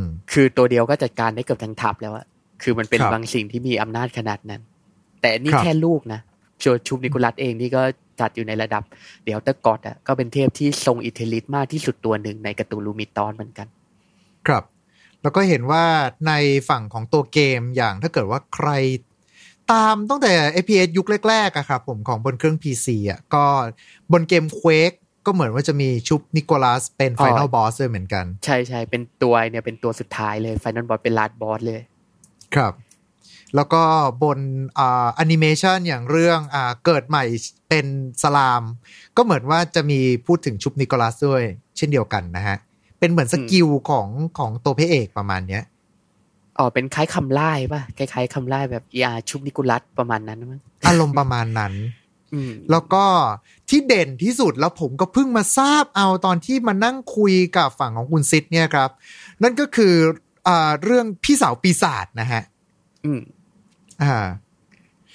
[0.01, 2.27] มคือตัวเดียวก็จัดการได้เกือบทั้งทัพแล้วอะ
[2.63, 4.63] คือมันเป็นครับบางสิ่งที่มีอำนาจขนาดนั้น
[5.21, 6.21] แต่นี่ครับแค่ลูกนะ
[6.61, 7.83] โจ Shub-Niggurath เองนี่ก็
[8.21, 8.83] จัดอยู่ในระดับ
[9.25, 13.69] Outer God อะก็เป็นเทพที่ทรงอิทธิฤทธิ์มากที่สุดตัวหนึ่งใน Cthulhu Mythos เหมือนกัน
[14.47, 14.65] ครับ
[15.23, 15.85] แล้วก็เห็นว่า
[16.29, 16.33] ใน
[16.69, 18.71] ฝั่งของตัวเกมอย่างถ้าเกิดว่าใคร
[19.73, 23.45] ตามตั้งแต่ FPS ยุคแรกๆอะครับผมของบนเครื่อง PC อะก็
[24.13, 31.81] บนเกม Quake ก็เหมือนว่าจะมี Shub-Niggurath เป็นอ๋อ Final Boss ด้วยเหมือนกัน ใช่ใช่เป็นตัวเนี่ยเป็นตัวสุดท้ายเลย final boss เป็น last boss เลย
[32.55, 32.73] ครับ
[33.57, 33.83] แล้วก็
[34.23, 34.39] บน
[34.79, 37.25] อ่าแอนิเมชันอย่างเรื่องอ่าเกิดใหม่
[37.69, 37.87] เป็น
[38.23, 38.63] สไลม์
[39.17, 41.43] ก็เหมือนว่าจะมีพูดถึงชุบนิโคลัสด้วย
[41.77, 42.57] เช่นเดียวกันนะฮะ
[42.99, 44.09] เป็นเหมือนสกิลของ
[44.39, 45.63] ของตัวพระเอกประมาณเนี้ย
[46.59, 51.75] อ๋อเป็นคล้ายคำไล่ป่ะคล้ายๆคำไล่แบบยาชุบนิโคลัสประมาณนั้นมั้งอารมณ์ประมาณนั้น
[52.33, 53.05] อืมแล้วก็
[53.69, 58.91] ที่เด่นที่สุดแล้วผมก็เพิ่งมาทราบเอาตอนที่มานั่งคุยกับฝั่งของคุณซิดเนี่ยครับ
[59.43, 59.95] นั่นก็คือ
[60.49, 62.43] อ่าเรื่องพี่สาวปีศาจนะฮะ
[64.03, 64.27] อืมอ่า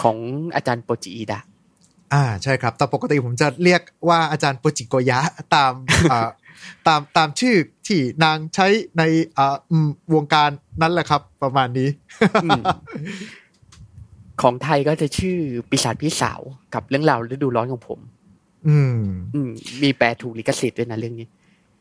[0.01, 0.17] ของ
[0.55, 1.39] อาจารย์โปจิอิดะ
[2.13, 5.19] อ่าใช่ครับแต่ปกติผมจะเรียกว่าอาจารย์โปจิโกยะ
[5.55, 5.71] ตาม
[6.11, 6.29] อ่า
[6.87, 7.55] ตามตามชื่อ
[7.87, 8.67] ที่นางใช้
[8.97, 9.03] ใน
[9.37, 10.49] อ่าอืมวงการ
[10.81, 11.89] นั้นแหละครับ ประมาณนี้
[12.43, 12.61] อืม
[14.41, 15.37] ของไทยก็จะชื่อ
[15.69, 16.41] ปีศาจพี่สาว
[16.73, 17.99] กับเรื่องราวฤดูร้อนของผม
[18.67, 18.99] อืม
[19.35, 19.49] อืม
[19.81, 21.27] มีแปลถูกลิขสิทธิ์ด้วยนะเรื่องนี้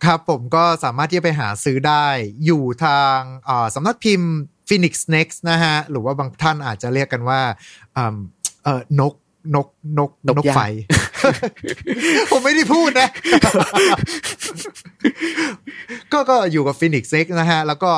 [0.05, 2.07] ครับผมก็สามารถที่จะไปหาซื้อได้
[2.45, 4.33] อยู่ทางอ่าสำนักพิมพ์
[4.69, 7.41] Phoenix Next นะฮะ หรือว่าบางท่านอาจจะเรียกกันว่า
[7.97, 8.17] อ่า
[8.65, 9.15] เออนก
[9.55, 10.61] นกนกนกนกย่างไฟ
[12.31, 13.09] ผมไม่ได้พูดนะ
[16.13, 17.93] ก็ก็อยู่กับ Phoenix Next นะฮะ แล้วก็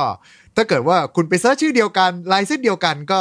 [0.57, 3.21] ถ้าเกิดว่าคุณไป search ชื่อเดียวกันลายเส้นเดียวกันก็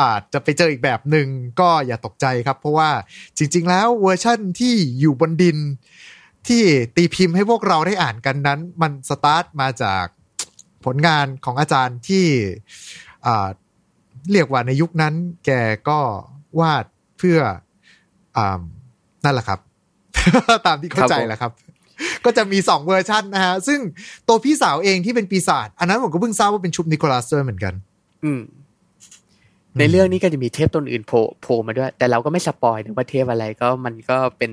[0.00, 1.26] อาจจะไปเจออีกแบบหนึ่ง
[1.60, 2.90] ก็อย่าตกใจครับ เพราะว่า
[3.38, 5.58] จริง ๆ แล้วเวอร์ชั่นที่อยู่บนดิน
[6.48, 6.62] ที่
[6.96, 10.04] ตีพิมพ์ให้พวกเราได้อ่านกันนั้น มันสตาร์ทมาจาก
[10.84, 12.24] ผลงานของอาจารย์ที่
[13.26, 13.48] อ่า
[14.32, 15.14] เรียกว่าในยุคนั้น
[15.46, 15.50] แก
[15.88, 15.98] ก็
[16.60, 16.84] วาด
[17.18, 17.38] เพื่อ
[18.36, 18.60] อ่า
[19.24, 19.60] นั่นแหละครับ
[20.66, 21.52] ตามที่เข้าใจครับผมแหละครับ
[22.24, 23.78] ก็จะมีสองเวอร์ชันนะฮะ ซึ่ง
[24.28, 27.74] ตัวพี่สาวเองที่เป็นปีศาจอันนั้นผมก็เพิ่งทราบว่าเป็น Shub-Niggurath ด้วยเหมือนกัน
[28.24, 28.40] อืม
[29.78, 34.50] ในเรื่องนี้ก็จะมีเทพตนอื่นโผล่โผล่มาด้วย แต่เราก็ไม่ spoil นะว่าเทพอะไรก็มันก็เป็น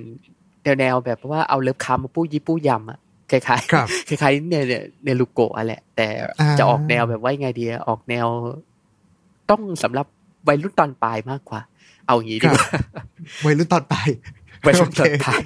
[0.80, 3.00] แนวๆแบบว่าเอา Lovecraft มาปู้ยี่ปู้ยำอะ
[3.32, 6.08] คล้ายๆครับคล้ายๆเนี่ยเนี่ยเนลูโกะอะแหละ แต่
[6.40, 8.28] อ่าจะออกแนวแบบว่ายังไงดีอะออกแนว
[9.50, 10.08] ต้องสำหรับ
[10.48, 11.62] วัยรุ่นตอนปลายมากกว่า
[12.08, 12.68] เอาอย่างนี้ดีกว่า
[13.46, 14.10] วัยรุ่นตอนปลาย
[14.66, 15.42] วัยรุ่นตอนโอเคปลาย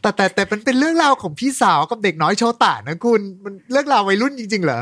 [0.00, 4.80] แต่แต่แต่เป็นเป็นเรื่องราวของพี่สาวกับเด็กน้อยโชตะนะคุณมันเรื่องราววัยรุ่นจริง ๆ เหรอ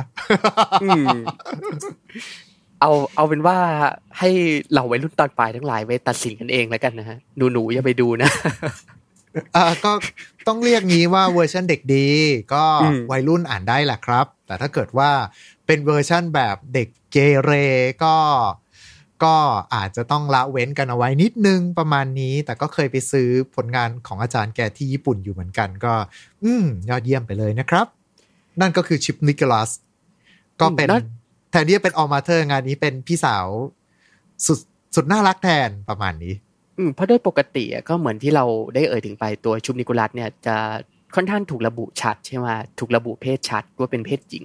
[0.82, 1.16] อืม
[2.80, 3.56] เอาเอาเป็นว่า
[4.18, 4.30] ให้
[4.74, 8.30] เราวัยรุ่นตอนปลายทั้งหลายไปตัดสินกันเองแล้วกันนะฮะหนูหนูๆอย่าไปดูนะ
[9.56, 9.92] อ่าก็
[10.46, 12.08] ต้องเรียกงี้ว่าเวอร์ชันเด็กดี
[12.54, 15.10] ก็อืมวัยรุ่นอ่านได้แหละครับ แต่ถ้าเกิดว่า
[15.66, 17.50] เป็นเวอร์ชันแบบเด็กเกเร
[18.04, 18.16] ก็
[19.24, 19.36] ก็
[19.74, 25.94] อาจจะต้องละเว้นกันเอาไว้นิดนึงประมาณนี้ แต่ก็เคยไปซื้อผลงานของอาจารย์แกที่ญี่ปุ่นอยู่เหมือนกัน ก็
[26.44, 27.86] อืมยอดเยี่ยมไปเลยนะครับ
[28.60, 29.70] นั่นก็คือ Shub-Niggurath
[30.60, 31.00] ก็เป็นอืมน่า
[31.50, 33.46] แทนที่จะเป็น All Mother งานนี้เป็นพี่สาว
[34.46, 34.58] สุด
[34.94, 36.45] สุดน่ารักแทนประมาณนี้อืม
[36.94, 40.56] เพราะโดยปกติอะก็เหมือนที่เราได้เอ่ยถึงไปตัว Shub-Niggurath เนี่ยจะ
[41.14, 42.46] ค่อนข้างถูกระบุชัดใช่ไหม
[42.78, 44.44] ถูกระบุเพศชัดว่าเป็นเพศหญิง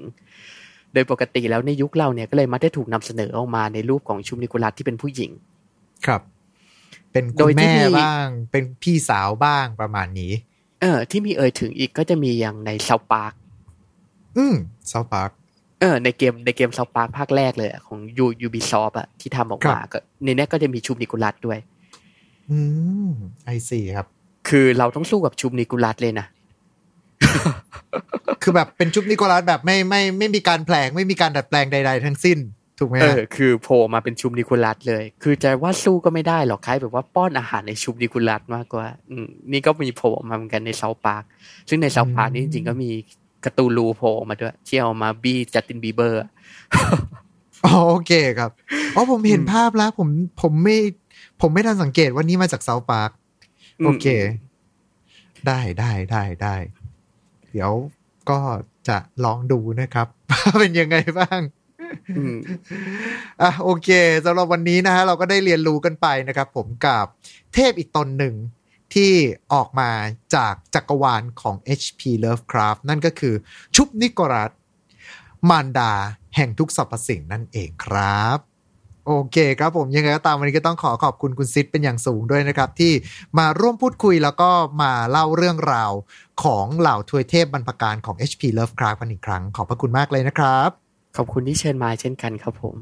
[0.93, 5.31] โดยปกติแล้วในยุคเราเนี่ยก็เลยมักได้ถูกนำเสนอออกมาในรูปของ Shub-Niggurath ที่เป็นผู้หญิง
[6.05, 6.21] ครับ
[7.11, 10.31] เป็นโดคุณยที่แม่มีบ้าง เป็นพี่สาวบ้างประมาณนี้
[10.81, 13.33] เออ ที่มีเอ่ยถึงอีกก็จะมีอย่างใน South Park
[14.37, 14.55] อืม
[14.91, 15.31] South Park
[15.79, 21.59] เออในเกมในเกม South Park ภาคแรกเลยอะของยู Ubisoft อะที่ทำออกมาครับก็ในเนี้ยก็จะมี Shub-Niggurath ด้วย
[22.51, 22.59] อื
[23.07, 23.09] ม
[23.45, 24.07] I see ครับ
[24.49, 26.27] คือเราต้องสู้กับ Shub-Niggurath เลยนะ
[28.43, 32.37] คือแบบเป็น Shub-Niggurath แบบไม่ไม่ไม่มีการแผลงไม่มีการดัดแปลงใด ๆ ทั้งสิ้น
[32.79, 41.23] ถูกไหมเอฮะอคือโผล่มาเป็น Shub-Niggurath เลย คือจะว่าสู้ก็ไม่ได้หรอกคล้ายแบบว่าป้อนอาหารใน Shub-Niggurath มากกว่า อืมนี่ก็มีโผล่มาเหมือนกันใน South Park
[41.69, 42.91] ซึ่งใน South Park นี่จริงๆก็มี
[43.45, 46.21] Cthulhu โผล่มาด้วยที่เอามาบี้ Justin Bieber
[47.65, 48.51] อ๋อโอเคครับ
[48.95, 50.09] อ๋อผมเห็นอืมภาพแล้ว ผม
[50.41, 50.77] ผมไม่
[51.41, 53.09] ผมไม่ทันสังเกตว่านี่มาจาก South Park
[53.85, 54.07] โอเค
[55.47, 56.55] ได้ได้ได้ได้
[57.51, 57.71] เดี๋ยว
[58.29, 58.39] ก็
[58.87, 61.41] จะลองดูนะครับว่าเป็นยังไงบ้าง
[62.17, 62.37] อืม
[63.41, 63.89] อะโอเค
[64.25, 67.05] สำหรับวันนี้นะฮะเราก็ได้เรียนรู้กันไปนะครับ ผมกับ
[67.53, 68.35] เทพอีกตนหนึ่ง
[68.93, 69.11] ที่
[69.53, 69.89] ออกมา
[70.35, 72.01] จากจักรวาลของ H.P.
[72.23, 73.33] Lovecraft นั่นก็คือ
[73.75, 74.51] ชุบนิโคลัส
[75.49, 75.93] มารดา
[76.35, 78.50] แห่งทุกสรรพสิ่งนั่นเองครับ
[79.07, 82.91] โอเคครับผมยังไงก็ตามวันนี้ก็ต้องขอขอบคุณคุณซิดเป็นอย่างสูงด้วยนะครับ ที่
[83.39, 84.49] มาร่วมพูดคุยแล้วก็
[84.81, 85.91] มาเล่าเรื่องราว
[86.43, 90.69] ของเหล่าทวยเทพบรรพการของ HP Lovecraft กันอีกครั้ง ขอบพระคุณมากเลยนะครับ
[91.17, 92.75] ขอบคุณที่เชิญมาเช่นกันครับผม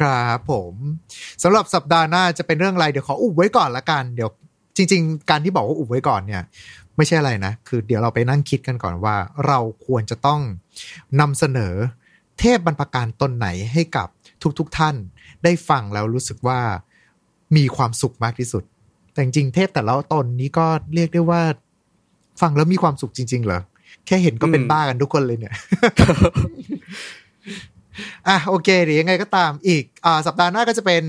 [0.00, 0.74] ครับผม
[1.42, 4.30] สำหรับสัปดาห์หน้าจะเป็นเรื่องอะไรเดี๋ยวขออุบไว้ก่อนละกันเดี๋ยว
[4.76, 6.42] จริง ๆ การที่บอกว่าอุบไว้ก่อนเนี่ย
[6.96, 10.40] ไม่ใช่อะไรนะ คือเดี๋ยวเราไปนั่งคิดกันก่อนว่า เราควรจะต้อง
[11.20, 11.74] นำเสนอ
[12.38, 14.08] เทพบรรพการตนไหนให้กับ
[14.58, 14.96] ทุกๆทท่าน
[15.44, 16.60] ได้ฟังแล้วรู้สึกว่า
[17.56, 18.64] มีความสุขมากที่สุด
[19.12, 21.42] แต่จริงเทพแต่ละตนนี้ก็เรียกได้ว่า
[22.40, 23.60] ฟังแล้วมีความสุขจริง ๆ เหรอ
[24.06, 25.54] แค่เห็นก็เป็นบ้ากันทุกคนเลยเนี่ย
[28.28, 31.04] อะโอเคเดี๋ยวยังไงก็ตามอีกอาสัปดาห์หน้าก็จะเป็น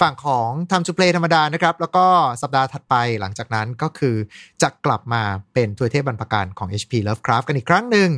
[0.00, 2.06] ฝั่งของ Time to Play ธรรมดานะครับ แล้วก็
[2.42, 4.16] สัปดาห์ถัดไปหลังจากนั้นก็คือ
[4.62, 5.22] จะกลับมา
[5.54, 8.10] เป็นทัวเทพบรรพการของ HP Lovecraft กันอีกครั้งหนึ่ง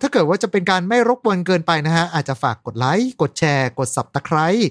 [0.01, 4.65] ถ้าเกิดว่าจะเป็นการไม่รบกวนเกินไปนะฮะ อาจจะฝากกดไลค์ กดแชร์ กด Subscribe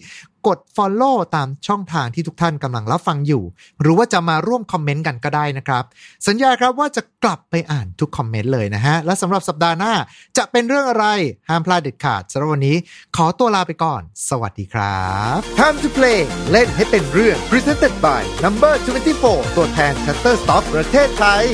[0.47, 3.43] กด Follow ตามช่องทางที่ทุกท่านกำลังรับฟังอยู่
[3.81, 5.83] หรือว่าจะมาร่วมคอมเมนต์กันก็ได้นะครับ
[6.27, 9.93] สัญญาครับว่าจะกลับไปอ่านทุกคอมเมนต์เลยนะฮะ และสำหรับสัปดาห์หน้า
[10.37, 11.05] จะเป็นเรื่องอะไร
[11.49, 12.77] ห้ามพลาดเด็ดขาดสำหรับวันนี้
[13.15, 16.19] ขอตัวลาไปก่อน สวัสดีครับ Time to play
[16.51, 18.73] เล่นให้เป็นเรื่อง Presented by Number
[19.15, 21.45] 24 ตัวแทน Shutterstock ประเทศไทย